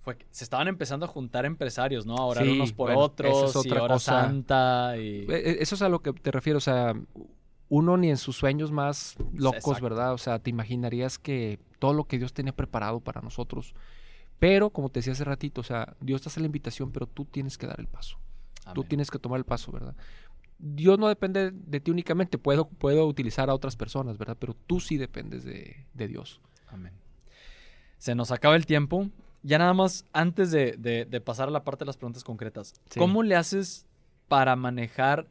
[0.00, 2.16] fue que se estaban empezando a juntar empresarios, ¿no?
[2.16, 4.22] A orar Sí, unos por bueno, otros, es y otra cosa.
[4.22, 5.20] santa, y...
[5.22, 6.94] Eh, eh, Eso es a lo que te refiero, o sea,
[7.68, 9.82] uno ni en sus sueños más locos, Exacto.
[9.84, 10.12] ¿verdad?
[10.14, 13.74] O sea, te imaginarías que todo lo que Dios tenía preparado para nosotros.
[14.38, 17.24] Pero, como te decía hace ratito, o sea, Dios te hace la invitación, pero tú
[17.24, 18.18] tienes que dar el paso.
[18.74, 19.94] Tú tienes que tomar el paso, ¿verdad?
[20.66, 24.36] Dios no depende de ti únicamente, puedo, puedo utilizar a otras personas, ¿verdad?
[24.40, 26.40] Pero tú sí dependes de, de Dios.
[26.68, 26.92] Amén.
[27.98, 29.10] Se nos acaba el tiempo.
[29.42, 32.74] Ya nada más, antes de, de- de pasar a la parte de las preguntas concretas,
[32.88, 32.98] Sí.
[32.98, 33.86] ¿cómo le haces
[34.26, 35.26] para manejar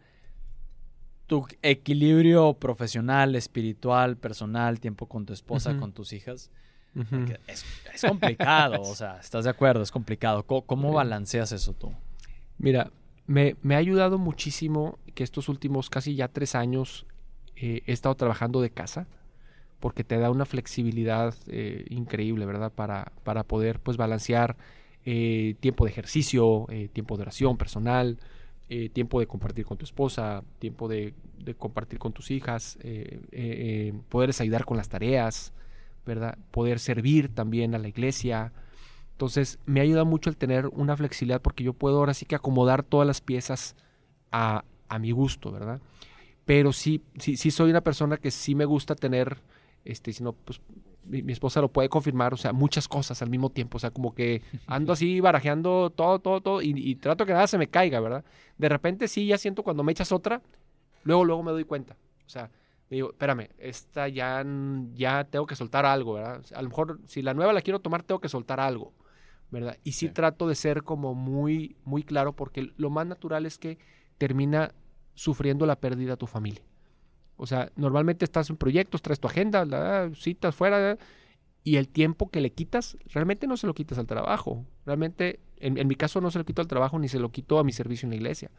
[1.26, 6.52] tu equilibrio profesional, espiritual, personal, tiempo con tu esposa, con tus hijas?
[7.48, 9.82] Es, es complicado, o sea, ¿estás de acuerdo?
[9.82, 10.44] Es complicado.
[10.46, 11.92] ¿Cómo, cómo balanceas eso tú?
[12.60, 12.92] Mira,
[13.28, 17.06] me, me ha ayudado muchísimo que estos últimos casi ya tres años
[17.56, 19.08] eh, he estado trabajando de casa
[19.84, 22.72] porque te da una flexibilidad eh, increíble, ¿verdad?
[22.72, 24.56] Para, para poder pues balancear
[25.04, 28.18] eh, tiempo de ejercicio, eh, tiempo de oración personal,
[28.94, 31.14] tiempo de compartir con tu esposa, tiempo de,
[31.60, 32.80] compartir con tus hijas,
[34.10, 35.54] poderles ayudar con las tareas,
[36.08, 36.40] ¿verdad?
[36.50, 38.52] Poder servir también a la iglesia.
[39.14, 42.84] Entonces me ayuda mucho el tener una flexibilidad porque yo puedo ahora sí que acomodar
[42.84, 43.76] todas las piezas
[44.32, 45.80] a, a mi gusto, ¿verdad?
[46.46, 49.38] Pero sí, sí, sí soy una persona que sí me gusta tener,
[49.86, 50.60] este, si no, pues
[51.06, 53.92] mi, mi esposa lo puede confirmar, o sea, muchas cosas al mismo tiempo, o sea,
[53.92, 57.68] como que ando así barajeando todo, todo, todo y, y trato que nada se me
[57.68, 58.26] caiga, ¿verdad?
[58.58, 60.42] De repente sí, ya siento cuando me echas otra,
[61.04, 61.96] luego, luego me doy cuenta,
[62.26, 62.50] o sea,
[62.90, 64.46] me digo, espérame, esta ya,
[64.94, 66.44] ya tengo que soltar algo, ¿verdad?
[66.54, 68.94] A lo mejor si la nueva la quiero tomar, tengo que soltar algo,
[69.54, 69.78] ¿verdad?
[69.84, 70.14] Y sí, Sí.
[70.14, 73.78] trato de ser como muy, muy claro porque lo más natural es que
[74.18, 74.74] termina
[75.14, 76.64] sufriendo la pérdida tu familia.
[77.38, 80.98] O sea, normalmente estás en proyectos, traes tu agenda, la, citas fuera,
[81.64, 84.66] y el tiempo que le quitas, realmente no se lo quitas al trabajo.
[84.86, 87.60] Realmente, en, en mi caso, no se lo quito al trabajo ni se lo quito
[87.60, 88.52] a mi servicio en la iglesia.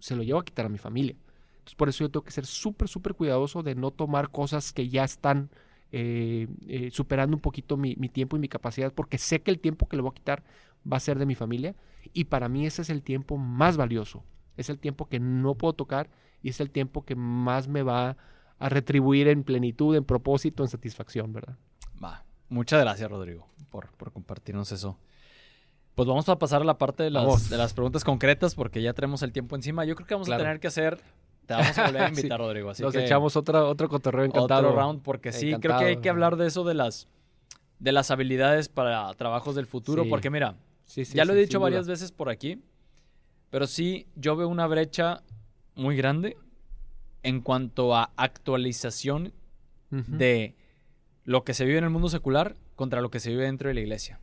[0.00, 1.16] Se lo llevo a quitar a mi familia.
[1.52, 4.88] Entonces, por eso yo tengo que ser súper, súper cuidadoso de no tomar cosas que
[4.88, 5.50] ya están
[5.96, 9.60] eh, eh, superando un poquito mi, mi tiempo y mi capacidad, porque sé que el
[9.60, 10.42] tiempo que le voy a quitar
[10.90, 11.76] va a ser de mi familia,
[12.12, 14.24] y para mí ese es el tiempo más valioso.
[14.56, 16.10] Es el tiempo que no puedo tocar
[16.42, 18.16] y es el tiempo que más me va
[18.58, 21.56] a retribuir en plenitud, en propósito, en satisfacción, ¿verdad?
[22.02, 22.24] Va.
[22.48, 24.98] Muchas gracias, Rodrigo, por, por compartirnos eso.
[25.94, 28.92] Pues vamos a pasar a la parte de las, de las preguntas concretas porque ya
[28.94, 29.84] tenemos el tiempo encima.
[29.84, 30.42] Yo creo que vamos Claro.
[30.42, 31.00] a tener que hacer...
[31.46, 32.14] Te vamos a volver a Sí.
[32.20, 32.70] invitar, Rodrigo.
[32.70, 34.68] Así Nos que echamos otra, otro cotorreo encantado.
[34.68, 37.08] otro round porque sí, creo que hay que hablar de eso de las,
[37.78, 40.04] de las habilidades para trabajos del futuro.
[40.04, 40.10] Sí.
[40.10, 41.94] Porque mira, Sí, ya lo he dicho varias duda.
[41.94, 42.62] veces por aquí,
[43.50, 45.22] pero sí yo veo una brecha
[45.74, 46.36] muy grande
[47.22, 49.32] en cuanto a actualización
[49.90, 50.04] Ujú.
[50.16, 50.54] de
[51.24, 53.74] lo que se vive en el mundo secular contra lo que se vive dentro de
[53.74, 54.20] la iglesia.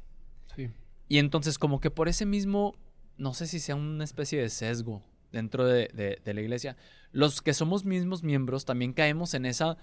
[0.55, 0.69] Sí.
[1.07, 2.75] Y entonces como que por ese mismo,
[3.17, 5.01] no sé si sea una especie de sesgo
[5.31, 6.75] dentro de, de- de la iglesia,
[7.11, 9.77] los que somos mismos miembros también caemos en esa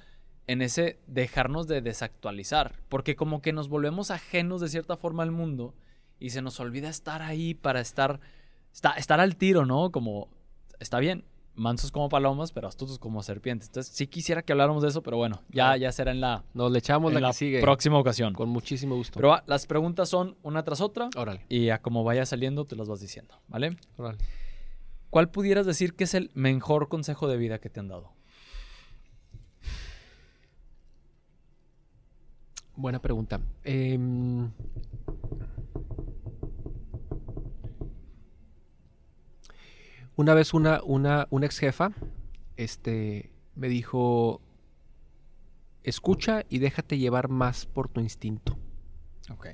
[0.46, 5.30] en ese dejarnos de desactualizar, porque como que nos volvemos ajenos de cierta forma al
[5.30, 5.74] mundo
[6.18, 8.18] y se nos olvida estar ahí para estar
[8.72, 9.90] esta- estar al tiro, ¿no?
[9.90, 10.28] Como
[10.80, 11.24] está bien,
[11.54, 13.68] mansos como palomas, pero astutos como serpientes.
[13.68, 16.72] Entonces, sí quisiera que habláramos de eso, pero bueno, ya ya será en la, Nos
[16.72, 17.60] le echamos en la, que sigue.
[17.60, 18.32] próxima ocasión.
[18.32, 19.20] Con muchísimo gusto.
[19.20, 22.88] Pero las preguntas son una tras otra Órale, y a como vaya saliendo te las
[22.88, 23.76] vas diciendo, ¿vale?
[23.98, 24.16] órale.
[25.10, 28.12] ¿Cuál pudieras decir que es el mejor consejo de vida que te han dado?
[32.76, 33.40] Buena pregunta.
[33.64, 34.50] Em,
[40.16, 41.90] una vez una, una, una ex jefa
[42.56, 44.40] este, me dijo,
[45.84, 48.58] escucha y déjate llevar más por tu instinto.
[49.30, 49.46] Ok.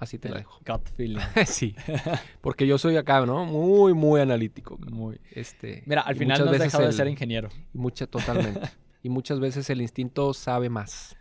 [0.00, 0.58] Así te la dejo.
[0.66, 1.18] Gut feeling.
[1.46, 1.76] sí,
[2.40, 3.44] porque yo soy acá, ¿no?
[3.44, 4.76] Muy, muy analítico.
[4.90, 5.20] Muy.
[5.30, 7.50] Este, Mira, al final no has dejado de ser ingeniero.
[7.72, 8.68] mucha, totalmente.
[9.02, 11.16] y muchas veces el instinto sabe más.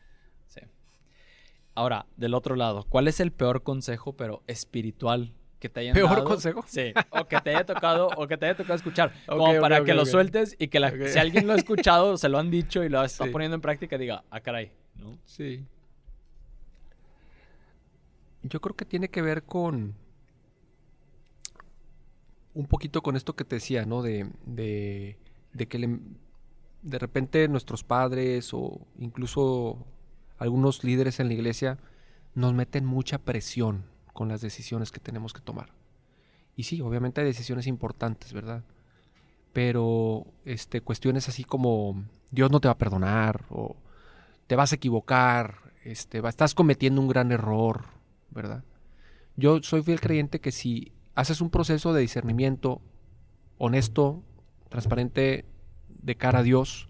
[0.48, 0.62] Sí.
[1.76, 6.10] Ahora, del otro lado, ¿cuál es el peor consejo, pero espiritual, que te hayan ¿Peor
[6.12, 6.24] dado?
[6.24, 6.64] consejo?
[6.68, 6.94] Sí.
[7.10, 9.12] O que te haya tocado, o que te haya tocado escuchar.
[9.28, 12.38] Como para que lo sueltes y que la- si alguien lo ha escuchado, se lo
[12.40, 13.30] han dicho y lo está Sí.
[13.32, 14.72] poniendo en práctica, diga, ah, caray.
[14.96, 15.18] ¿no?
[15.26, 15.66] Sí.
[18.44, 19.96] Yo creo que tiene que ver con
[22.54, 24.02] un poquito con esto que te decía, ¿no?
[24.02, 25.18] De, de,
[25.54, 26.00] de que le-
[26.82, 29.86] de repente nuestros padres o incluso
[30.38, 31.78] algunos líderes en la iglesia
[32.36, 35.72] nos meten mucha presión con las decisiones que tenemos que tomar.
[36.56, 38.64] Y sí, obviamente hay decisiones importantes, ¿verdad?
[39.54, 43.76] Pero este, cuestiones así como Dios no te va a perdonar o
[44.48, 47.86] te vas a equivocar, este, estás cometiendo un gran error,
[48.32, 48.64] ¿verdad?
[49.36, 52.82] Yo soy fiel creyente que si haces un proceso de discernimiento
[53.58, 54.24] honesto,
[54.70, 55.46] transparente,
[55.88, 56.90] de cara a Dios,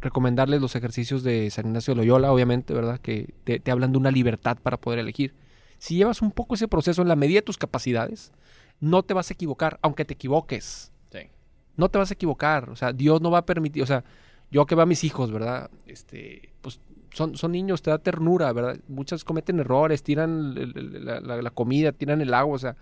[0.00, 2.98] recomendarles los ejercicios de San Ignacio de Loyola, obviamente, ¿verdad?
[3.00, 5.34] Que te, te hablan de una libertad para poder elegir.
[5.78, 8.32] Si llevas un poco ese proceso en la medida de tus capacidades,
[8.80, 10.92] no te vas a equivocar, aunque te equivoques.
[11.10, 11.30] Sí.
[11.76, 12.70] No te vas a equivocar.
[12.70, 13.82] O sea, Dios no va a permitir.
[13.82, 14.04] O sea,
[14.50, 15.70] yo que veo a mis hijos, ¿verdad?
[15.86, 16.80] Este, pues
[17.12, 18.78] son, son niños, te da ternura, ¿verdad?
[18.88, 22.76] Muchos cometen errores, tiran la, comida, tiran el agua, o sea,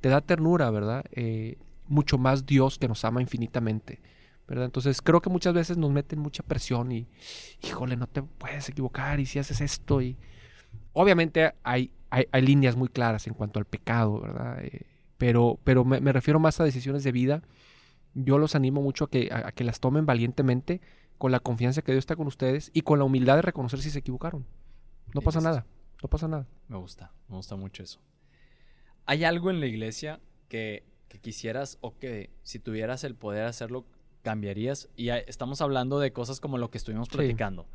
[0.00, 1.04] te da ternura, ¿verdad?
[1.12, 1.58] Eh,
[1.88, 4.00] mucho más Dios que nos ama infinitamente,
[4.46, 4.66] ¿verdad?
[4.66, 7.08] Entonces creo que muchas veces nos meten mucha presión y,
[7.62, 10.16] híjole, no te puedes equivocar y si haces esto y...
[10.96, 14.64] Obviamente hay, hay, hay líneas muy claras en cuanto al pecado, ¿verdad?
[14.64, 14.82] Eh,
[15.18, 17.42] pero pero me, refiero más a decisiones de vida.
[18.14, 20.80] Yo los animo mucho a que, a que las tomen valientemente,
[21.24, 23.88] con la confianza que Dios está con ustedes y con la humildad de reconocer si
[23.88, 24.44] se equivocaron.
[25.14, 25.64] No pasa nada,
[26.02, 26.46] no pasa nada.
[26.68, 27.98] Me gusta, me gusta mucho eso.
[29.06, 30.20] ¿Hay algo en la iglesia
[30.50, 33.86] que, que quisieras o que si tuvieras el poder hacerlo,
[34.20, 34.90] cambiarías?
[34.96, 37.16] Y hay- estamos hablando de cosas como lo que estuvimos Sí.
[37.16, 37.66] platicando.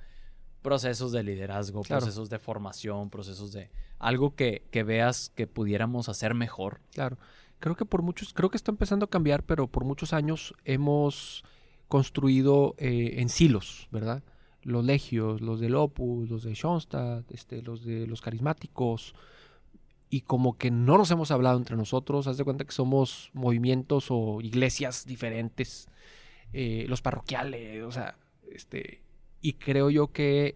[0.62, 2.02] Procesos de liderazgo, Claro.
[2.02, 6.82] procesos de formación, procesos de algo que, que veas que pudiéramos hacer mejor.
[6.94, 7.18] Claro.
[7.58, 11.44] Creo que por muchos, creo que está empezando a cambiar, pero por muchos años hemos
[11.90, 14.24] construido eh, en silos, ¿verdad?
[14.62, 19.16] Los legios, los del Opus, los de Schoenstatt, este, los de los carismáticos,
[20.10, 24.08] y como que no nos hemos hablado entre nosotros, haz de cuenta que somos movimientos
[24.10, 25.90] o iglesias diferentes,
[26.54, 28.18] eh, los parroquiales, o sea,
[28.52, 29.02] este,
[29.42, 30.56] y creo yo que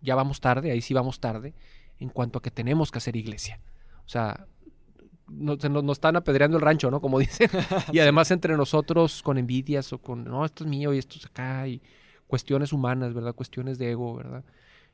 [0.00, 1.54] ya vamos tarde, ahí sí vamos tarde,
[2.00, 3.60] en cuanto a que tenemos que hacer iglesia.
[4.04, 4.46] O sea,
[5.32, 7.00] no- se nos, nos están apedreando el rancho, ¿no?
[7.00, 7.48] Como dicen.
[7.92, 11.26] Y además entre nosotros con envidias o con, no, esto es mío y esto es
[11.26, 11.80] acá, y
[12.26, 13.34] cuestiones humanas, ¿verdad?
[13.34, 14.44] Cuestiones de ego, ¿verdad?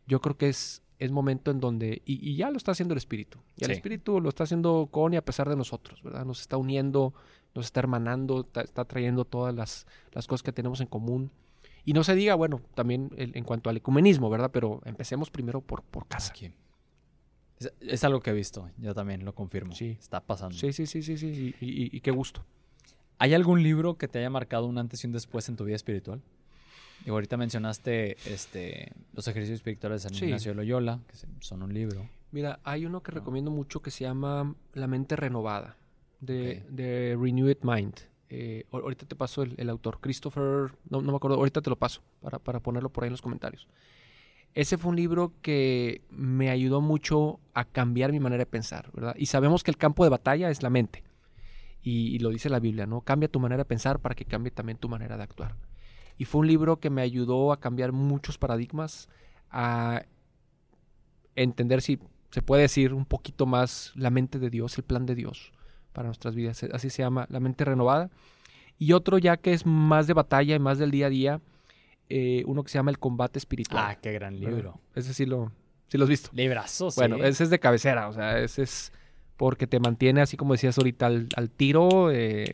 [0.06, 2.98] Yo creo que es, es momento en donde, y, y ya lo está haciendo el
[2.98, 3.38] Espíritu.
[3.56, 3.70] Y el.
[3.72, 6.24] Espíritu lo está haciendo con y a pesar de nosotros, ¿verdad?
[6.24, 7.12] Nos está uniendo,
[7.54, 11.30] nos está hermanando, está trayendo todas las, las cosas que tenemos en común.
[11.84, 14.50] Y no se diga, bueno, también el- en cuanto al ecumenismo, ¿verdad?
[14.52, 16.30] Pero empecemos primero por, por casa.
[16.32, 16.50] Aquí.
[17.58, 19.74] Es, es algo que he visto, yo también lo confirmo.
[19.74, 19.96] Sí.
[20.00, 20.56] Está pasando.
[20.56, 21.54] Sí, sí, sí, sí, sí.
[21.60, 22.44] Y, y- y qué gusto.
[23.18, 25.74] ¿Hay algún libro que te haya marcado un antes y un después en tu vida
[25.76, 26.20] espiritual?
[27.04, 30.24] Digo, ahorita mencionaste este, los ejercicios espirituales de San Sí.
[30.26, 32.08] Ignacio de Loyola, que son un libro.
[32.30, 33.18] Mira, hay uno que No.
[33.18, 35.76] recomiendo mucho que se llama La mente renovada,
[36.20, 36.70] de, Ok.
[36.70, 37.94] de Renewed Mind.
[38.30, 41.70] Eh, ahor- ahorita te paso el, el autor, Christopher, no, no me acuerdo, ahorita te
[41.70, 43.66] lo paso para, para ponerlo por ahí en los comentarios.
[44.54, 49.14] Ese fue un libro que me ayudó mucho a cambiar mi manera de pensar, ¿verdad?
[49.16, 51.04] Y sabemos que el campo de batalla es la mente.
[51.80, 53.00] Y, lo dice la Biblia, ¿no?
[53.00, 55.54] Cambia tu manera de pensar para que cambie también tu manera de actuar.
[56.18, 59.08] Y fue un libro que me ayudó a cambiar muchos paradigmas,
[59.50, 60.02] a
[61.34, 61.98] entender si
[62.30, 65.52] se puede decir un poquito más la mente de Dios, el plan de Dios
[65.92, 66.62] para nuestras vidas.
[66.72, 68.10] Así se llama, la mente renovada.
[68.78, 71.40] Y otro ya que es más de batalla y más del día a día,
[72.08, 73.84] eh, uno que se llama el combate espiritual.
[73.86, 74.80] Ah, qué gran libro.
[74.94, 75.52] Ese sí lo,
[75.88, 76.30] sí lo has visto.
[76.32, 77.00] Librazo, sí.
[77.00, 78.92] Bueno, ese es de cabecera, o sea, ese es
[79.36, 82.10] porque te mantiene, así como decías ahorita, al, al tiro.
[82.10, 82.46] eh,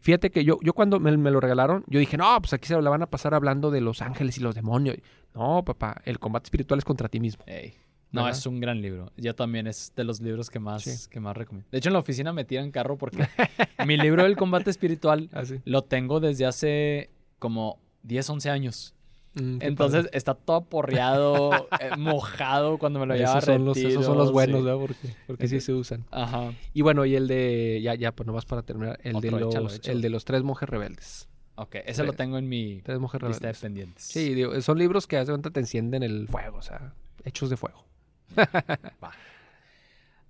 [0.00, 2.80] Fíjate que yo, yo cuando me, me lo regalaron, yo dije, no, pues aquí se
[2.80, 4.96] la van a pasar hablando de los ángeles y los demonios.
[5.34, 7.42] No, papá, el combate espiritual es contra ti mismo.
[7.46, 7.74] Ey.
[8.12, 8.38] No, ¿Verdad?
[8.38, 9.10] es un gran libro.
[9.16, 11.08] Yo también es de los libros que más, Sí.
[11.10, 11.68] que más recomiendo.
[11.72, 13.18] De hecho, en la oficina me tiran carro porque
[13.86, 15.60] mi libro del combate espiritual Así.
[15.64, 17.10] lo tengo desde hace
[17.40, 18.94] como 10, 11 años.
[19.34, 20.16] Mm, Entonces padre.
[20.16, 21.50] está todo porreado,
[21.80, 24.64] eh, mojado cuando me lo llevaba esos, son los, esos son los buenos, sí.
[24.64, 24.80] ¿verdad?
[24.80, 26.06] Porque, porque sí se usan.
[26.10, 26.52] Ajá.
[26.72, 29.68] Y bueno, y el de, ya, ya, pues nomás para terminar, el, de los, échalo,
[29.70, 29.92] échalo.
[29.96, 31.28] el de los tres monjes rebeldes.
[31.56, 33.60] Ok, ese lo tengo en mi Tres monjes lista de rebeldes.
[33.60, 34.04] pendientes.
[34.04, 36.94] Sí, digo, son libros que cuenta te encienden el fuego, o sea,
[37.24, 37.84] hechos de fuego.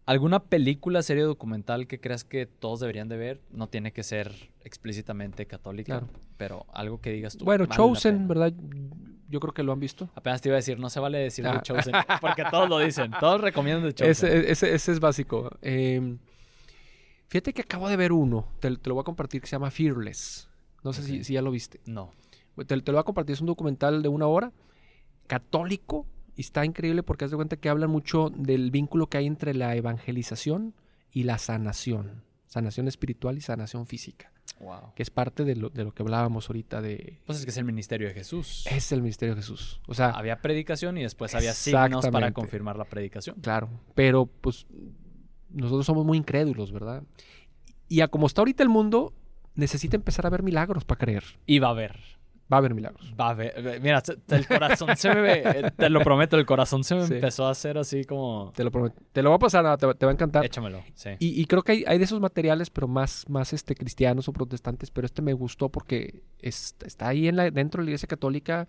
[0.06, 3.40] ¿Alguna película, serie documental que creas que todos deberían de ver?
[3.50, 4.32] No tiene que ser
[4.62, 6.08] explícitamente católica, Claro.
[6.36, 7.44] pero algo que digas tú.
[7.44, 8.28] Bueno, vale Chosen.
[8.28, 8.52] ¿verdad?
[9.28, 10.08] Yo creo que lo han visto.
[10.14, 11.60] Apenas te iba a decir, no se vale decir de Ah.
[11.60, 14.10] Chosen, porque todos lo dicen, todos recomiendan de Chosen.
[14.12, 15.50] Ese, ese, ese es básico.
[15.62, 16.16] Eh,
[17.26, 19.72] fíjate que acabo de ver uno, te, te lo voy a compartir, que se llama
[19.72, 20.48] Fearless.
[20.84, 21.80] No sé si, ya lo viste.
[21.84, 22.12] No.
[22.56, 24.52] Te, te lo voy a compartir, es un documental de una hora,
[25.26, 26.06] católico,
[26.36, 29.54] y está increíble porque haz de cuenta que hablan mucho del vínculo que hay entre
[29.54, 30.74] la evangelización
[31.10, 32.22] y la sanación.
[32.46, 34.94] sanación espiritual y sanación física, Wow.
[34.94, 37.18] que es parte de lo, de lo que hablábamos ahorita de...
[37.26, 38.64] Pues es que es el ministerio de Jesús.
[38.70, 39.80] Es el ministerio de Jesús.
[39.86, 43.36] O sea, Había predicación y después había signos para confirmar la predicación.
[43.42, 44.66] Claro, pero pues
[45.50, 47.02] nosotros somos muy incrédulos, ¿verdad?
[47.88, 49.12] Y a como está ahorita el mundo,
[49.54, 51.24] necesita empezar a ver milagros para creer.
[51.46, 51.98] Y va a haber.
[52.52, 53.12] Va a haber milagros.
[53.18, 53.80] Va a haber.
[53.80, 55.20] Mira, el corazón se me.
[55.20, 57.14] ve- Te lo prometo, el corazón se me Sí.
[57.14, 58.52] empezó a hacer así como.
[58.54, 58.94] Te lo prometo.
[59.12, 60.44] Te lo va a pasar, te, va- te va a encantar.
[60.44, 60.84] Échamelo.
[60.94, 61.10] Sí.
[61.18, 64.32] Y, y creo que hay, hay de esos materiales, pero más, más este, cristianos o
[64.32, 68.06] protestantes, pero este me gustó porque es- está ahí en la, dentro de la iglesia
[68.06, 68.68] católica.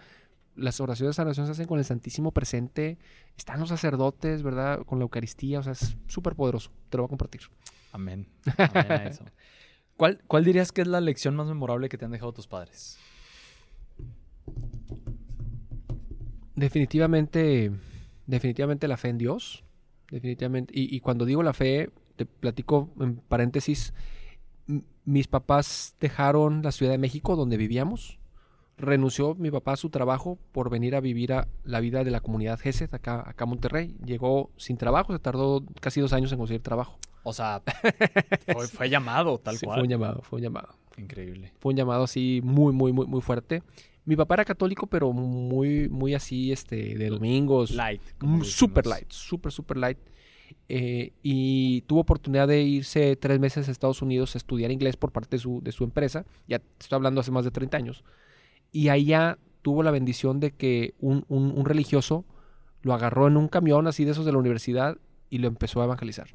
[0.56, 2.98] Las oraciones de sanación se hacen con el Santísimo presente.
[3.38, 4.82] Están los sacerdotes, ¿verdad?
[4.88, 5.60] Con la Eucaristía.
[5.60, 6.72] O sea, es súper poderoso.
[6.90, 7.42] Te lo voy a compartir.
[7.92, 8.28] Amén.
[8.58, 9.24] Amén a eso.
[9.98, 12.98] ¿Cuál, ¿Cuál dirías que es la lección más memorable que te han dejado tus padres?
[16.56, 17.72] Definitivamente,
[18.26, 19.64] definitivamente la fe en Dios.
[20.10, 20.74] Definitivamente.
[20.76, 23.94] Y, y cuando digo la fe, te platico en paréntesis.
[25.06, 28.20] Mis papás dejaron la Ciudad de México donde vivíamos.
[28.78, 32.20] Renunció mi papá a su trabajo por venir a vivir a la vida de la
[32.20, 33.96] comunidad GESED acá, acá a Monterrey.
[34.06, 37.00] Llegó sin trabajo, se tardó casi dos años en conseguir trabajo.
[37.24, 37.62] O sea,
[38.54, 39.80] fue, fue llamado tal Sí, cual.
[39.80, 40.70] Fue un llamado, fue un llamado.
[40.98, 41.54] Increíble.
[41.60, 43.64] Fue un llamado así muy, muy, muy, muy fuerte.
[44.08, 47.72] Mi papá era católico, pero muy, muy así, este, de domingos.
[47.72, 48.02] Light.
[48.22, 48.86] Mm, decimos.
[48.88, 49.98] light, super, super light.
[50.70, 55.12] Eh, y tuvo oportunidad de irse tres meses a Estados Unidos a estudiar inglés por
[55.12, 56.26] parte de su, de su empresa.
[56.48, 58.04] Ya te estoy hablando hace más de 30 años.
[58.72, 62.26] Y allá tuvo la bendición de que un, un- un religioso
[62.84, 64.98] lo agarró en un camión así de esos de la universidad
[65.30, 66.28] y lo empezó a evangelizar.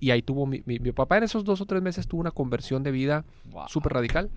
[0.00, 2.32] Y ahí tuvo mi, mi- mi papá en esos dos o tres meses tuvo una
[2.32, 3.68] conversión de vida Wow.
[3.68, 4.30] súper radical.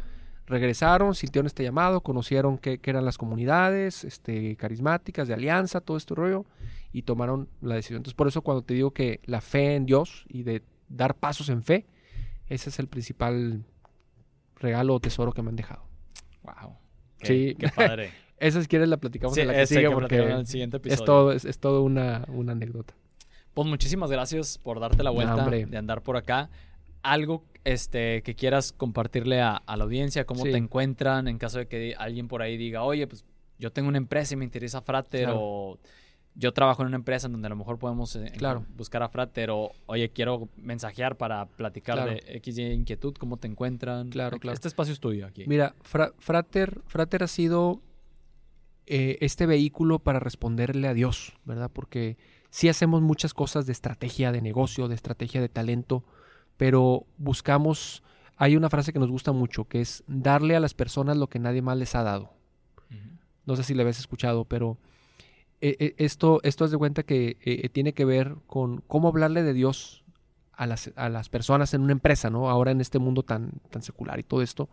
[0.49, 6.15] Regresaron, sintieron este llamado, conocieron qué, eran las comunidades este, carismáticas, de alianza, todo este
[6.15, 6.45] rollo,
[6.91, 7.97] y tomaron la decisión.
[7.97, 11.49] Entonces, por eso cuando te digo que la fe en Dios y de dar pasos
[11.49, 11.85] en fe,
[12.47, 13.63] ese es el principal
[14.55, 15.83] regalo o tesoro que me han dejado.
[16.41, 16.75] Wow.
[17.19, 17.55] Qué, Sí.
[17.59, 18.11] Qué padre.
[18.39, 20.47] Esa si quieres la platicamos Sí, en la que sigue que porque platicaremos en el
[20.47, 22.95] siguiente es todo, es, es todo una, una anécdota.
[23.53, 26.49] Pues muchísimas gracias por darte la vuelta, de andar por acá.
[27.01, 30.51] Algo este, que quieras compartirle a, a la audiencia, cómo Sí.
[30.51, 33.25] te encuentran en caso de que alguien por ahí diga, oye, pues
[33.57, 35.39] yo tengo una empresa y me interesa Frater Claro.
[35.41, 35.79] o
[36.35, 38.65] yo trabajo en una empresa en donde a lo mejor podemos eh, Claro.
[38.77, 42.11] buscar a Frater o oye, quiero mensajear para platicar Claro.
[42.11, 44.09] de X y inquietud, cómo te encuentran.
[44.09, 44.53] Claro, claro.
[44.53, 45.43] Este espacio es tuyo aquí.
[45.47, 47.81] Mira, Fra- Frater, Frater ha sido
[48.85, 51.69] eh, este vehículo para responderle a Dios, ¿verdad?
[51.71, 52.17] Porque
[52.49, 56.03] sí hacemos muchas cosas de estrategia de negocio, de estrategia de talento,
[56.59, 58.03] pero buscamos,
[58.35, 61.39] hay una frase que nos gusta mucho, que es darle a las personas lo que
[61.39, 62.33] nadie más les ha dado.
[63.45, 64.77] No sé si le habéis escuchado, pero
[65.61, 69.41] eh, eh, esto, esto es de cuenta que eh, tiene que ver con cómo hablarle
[69.41, 70.03] de Dios
[70.51, 72.49] a las, a las personas en una empresa, ¿no?
[72.49, 74.67] Ahora en este mundo tan, tan secular y todo esto.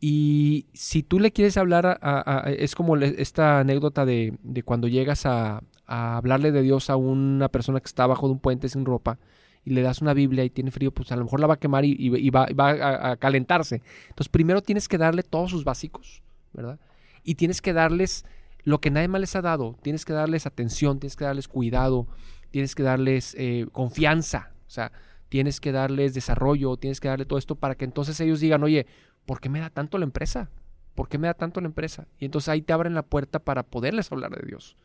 [0.00, 4.38] Y si tú le quieres hablar, a, a- a- es como le- esta anécdota de,
[4.44, 8.34] de cuando llegas a, a hablarle de Dios a una persona que está bajo de
[8.34, 9.18] un puente sin ropa
[9.64, 11.58] y le das una Biblia y tiene frío, pues a lo mejor la va a
[11.58, 13.82] quemar y, va, y va a, a calentarse.
[14.08, 16.78] Entonces primero tienes que darle todos sus básicos, ¿verdad?
[17.22, 18.24] Y tienes que darles
[18.64, 19.76] lo que nadie más les ha dado.
[19.82, 22.06] Tienes que darles atención, tienes que darles cuidado,
[22.50, 24.92] tienes que darles eh, confianza, o sea,
[25.28, 28.86] tienes que darles desarrollo, tienes que darle todo esto para que entonces ellos digan, oye,
[29.26, 30.50] ¿por qué me da tanto la empresa?
[30.94, 32.06] ¿Por qué me da tanto la empresa?
[32.18, 34.76] Y entonces ahí te abren la puerta para poderles hablar de Dios.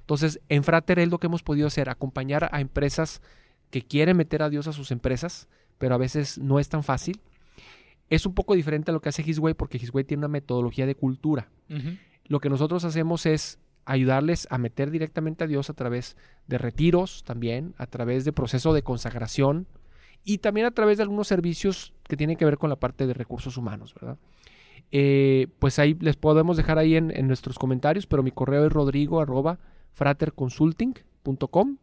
[0.00, 3.20] Entonces, en Frater es lo que hemos podido hacer, acompañar a empresas
[3.70, 5.48] que quieren meter a Dios a sus empresas,
[5.78, 7.20] pero a veces no es tan fácil.
[8.10, 10.28] Es un poco diferente a lo que hace His Way porque His Way tiene una
[10.28, 11.48] metodología de cultura.
[12.26, 16.16] Lo que nosotros hacemos es ayudarles a meter directamente a Dios a través
[16.46, 19.66] de retiros también, a través de proceso de consagración
[20.24, 23.14] y también a través de algunos servicios que tienen que ver con la parte de
[23.14, 24.18] recursos humanos, ¿verdad?
[24.90, 28.72] Eh, pues ahí les podemos dejar ahí en, en nuestros comentarios, pero mi correo es
[28.72, 29.58] rodrigo arroba
[29.92, 31.76] fraterconsulting.com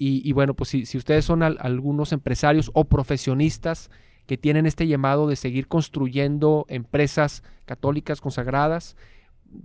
[0.00, 3.90] y, y bueno, pues si, si ustedes son al- algunos empresarios o profesionistas
[4.26, 8.96] que tienen este llamado de seguir construyendo empresas católicas consagradas,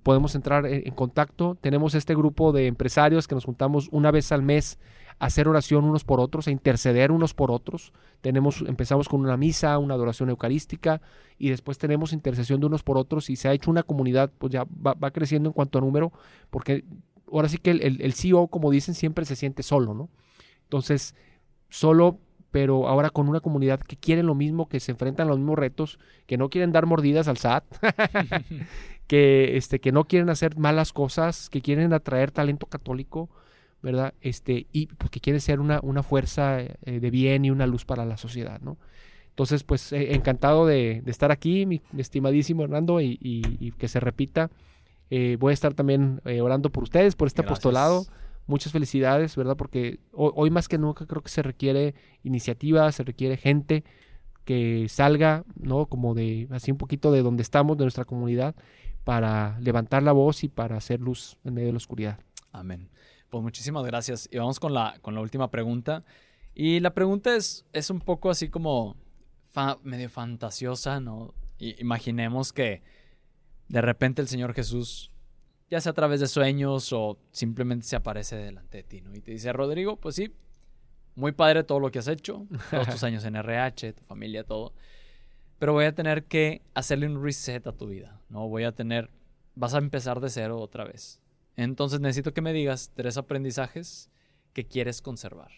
[0.03, 1.57] podemos entrar en, en contacto.
[1.61, 4.77] Tenemos este grupo de empresarios que nos juntamos una vez al mes
[5.19, 7.93] a hacer oración unos por otros, a interceder unos por otros.
[8.21, 11.01] Tenemos, empezamos con una misa, una adoración eucarística
[11.37, 14.51] y después tenemos intercesión de unos por otros y se ha hecho una comunidad, pues
[14.51, 16.11] ya va, va creciendo en cuanto a número,
[16.49, 16.83] porque
[17.31, 20.09] ahora sí que el, el- el CEO, como dicen, siempre se siente solo, ¿no?
[20.65, 21.15] Entonces,
[21.69, 22.19] solo,
[22.51, 25.57] pero ahora con una comunidad que quieren lo mismo, que se enfrentan a los mismos
[25.57, 27.63] retos, que no quieren dar mordidas al SAT,
[29.07, 33.29] que, este, que no quieren hacer malas cosas, que quieren atraer talento católico,
[33.81, 34.13] ¿verdad?
[34.21, 37.85] Este, y pues, que quieren ser una, una fuerza eh, de bien y una luz
[37.85, 38.77] para la sociedad, ¿no?
[39.35, 43.89] Entonces, pues eh, encantado de, de, estar aquí, mi, estimadísimo Hernando, y, y, y, que
[43.89, 44.49] se repita.
[45.09, 47.59] Eh, voy a estar también eh, orando por ustedes, por este Gracias.
[47.59, 48.05] apostolado.
[48.47, 49.57] Muchas felicidades, ¿verdad?
[49.57, 53.83] Porque hoy, hoy, más que nunca creo que se requiere iniciativa, se requiere gente
[54.45, 55.87] que salga, ¿no?
[55.87, 58.55] Como de así un poquito de donde estamos, de nuestra comunidad,
[59.03, 62.19] para levantar la voz y para hacer luz en medio de la oscuridad.
[62.51, 62.89] Amén.
[63.29, 64.29] Pues muchísimas gracias.
[64.31, 66.05] Y vamos con la, con la última pregunta.
[66.53, 68.95] Y la pregunta es, es un poco así como
[69.51, 71.33] fa medio fantasiosa, ¿no?
[71.57, 72.81] Y imaginemos que
[73.67, 75.11] de repente el Señor Jesús,
[75.69, 79.15] ya sea a través de sueños o simplemente se aparece delante de ti, ¿no?
[79.15, 80.33] Y te dice, Rodrigo, pues sí,
[81.15, 84.73] muy padre todo lo que has hecho, todos tus años en RH, tu familia, todo.
[85.59, 88.47] Pero voy a tener que hacerle un reset a tu vida, ¿no?
[88.47, 89.09] Voy a tener,
[89.55, 91.19] vas a empezar de cero otra vez.
[91.55, 94.09] Entonces necesito que me digas tres aprendizajes
[94.53, 95.51] que quieres conservar.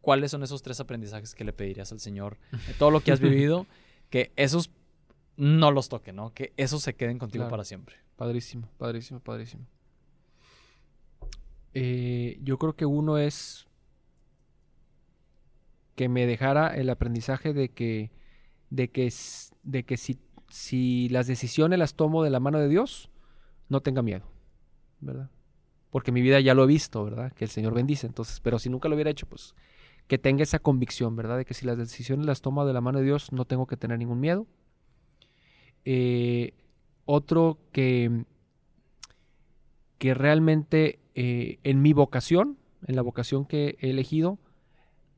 [0.00, 3.20] ¿Cuáles son esos tres aprendizajes que le pedirías al Señor de todo lo que has
[3.20, 3.66] vivido?
[4.08, 4.72] que esos
[5.36, 6.34] no los toquen, ¿no?
[6.34, 7.50] Que esos se queden contigo Claro.
[7.52, 7.94] para siempre.
[8.20, 9.66] Padrísimo, padrísimo, padrísimo.
[11.72, 13.66] Eh, yo creo que uno es
[15.96, 18.10] que me dejara el aprendizaje de que,
[18.68, 19.10] de que,
[19.62, 20.18] de que si,
[20.50, 23.08] si las decisiones las tomo de la mano de Dios,
[23.70, 24.26] no tenga miedo,
[25.00, 25.30] ¿verdad?
[25.88, 27.32] Porque mi vida ya lo he visto, ¿verdad?
[27.32, 29.54] Que el Señor bendice, entonces, pero si nunca lo hubiera hecho, pues
[30.08, 31.38] que tenga esa convicción, ¿verdad?
[31.38, 33.78] De que si las decisiones las tomo de la mano de Dios, no tengo que
[33.78, 34.46] tener ningún miedo.
[35.86, 36.52] Eh,
[37.10, 38.24] otro que,
[39.98, 42.56] que realmente eh, en mi vocación,
[42.86, 44.38] en la vocación que he elegido,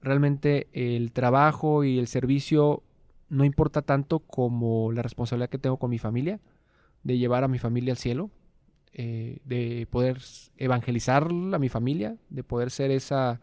[0.01, 2.83] realmente el trabajo y el servicio
[3.29, 6.41] no importa tanto como la responsabilidad que tengo con mi familia,
[7.03, 8.31] de llevar a mi familia al cielo,
[8.95, 10.19] eh, de poder
[10.57, 13.41] evangelizar a mi familia, de poder ser esa,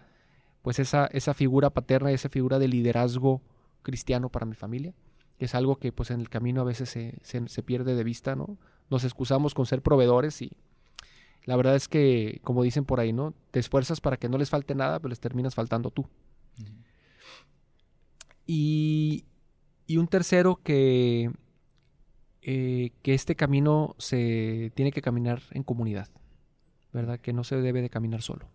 [0.63, 3.43] pues esa, esa figura paterna, esa figura de liderazgo
[3.83, 4.95] cristiano para mi familia,
[5.39, 8.35] que es algo que pues en el camino a veces se, se- pierde de vista,
[8.35, 8.57] ¿no?
[8.91, 10.51] Nos excusamos con ser proveedores y
[11.45, 13.33] la verdad es que, como dicen por ahí, ¿no?
[13.51, 16.07] Te esfuerzas para que no les falte nada, pero les terminas faltando tú.
[18.45, 19.25] Y,
[19.87, 21.31] y un tercero que,
[22.41, 26.09] eh, que este camino se tiene que caminar en comunidad,
[26.93, 27.19] ¿verdad?
[27.19, 28.49] Que no se debe de caminar solo.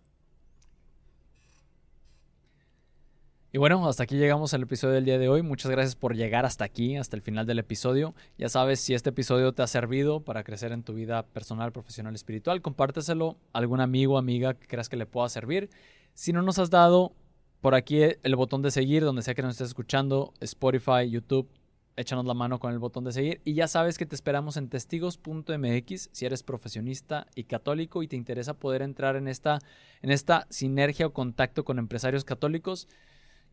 [3.55, 5.41] Y bueno, hasta aquí llegamos al episodio del día de hoy.
[5.41, 8.13] Muchas gracias por llegar hasta aquí, hasta el final del episodio.
[8.37, 12.13] Ya sabes, si este episodio te ha servido para crecer en tu vida personal, profesional,
[12.15, 15.69] espiritual, compárteselo a algún amigo amiga que creas que le pueda servir.
[16.13, 17.13] Si no nos has dado
[17.61, 21.47] por aquí el botón de seguir, donde sea que nos estés escuchando, Spotify, YouTube,
[21.95, 23.39] échanos la mano con el botón de seguir.
[23.45, 28.17] Y ya sabes que te esperamos en testigos.mx si eres profesionista y católico y te
[28.17, 29.59] interesa poder entrar en esta,
[30.01, 32.89] en esta sinergia o contacto con empresarios católicos.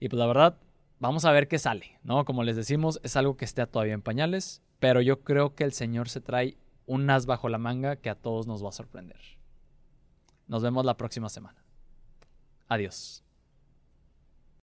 [0.02, 0.58] Y pues la verdad,
[0.98, 2.24] vamos a ver qué sale, ¿no?
[2.24, 5.72] Como les decimos, es algo que está todavía en pañales, pero yo creo que el
[5.72, 9.20] Señor se trae un as bajo la manga que a todos nos va a sorprender.
[10.48, 11.64] Nos vemos la próxima semana.
[12.66, 13.22] Adiós.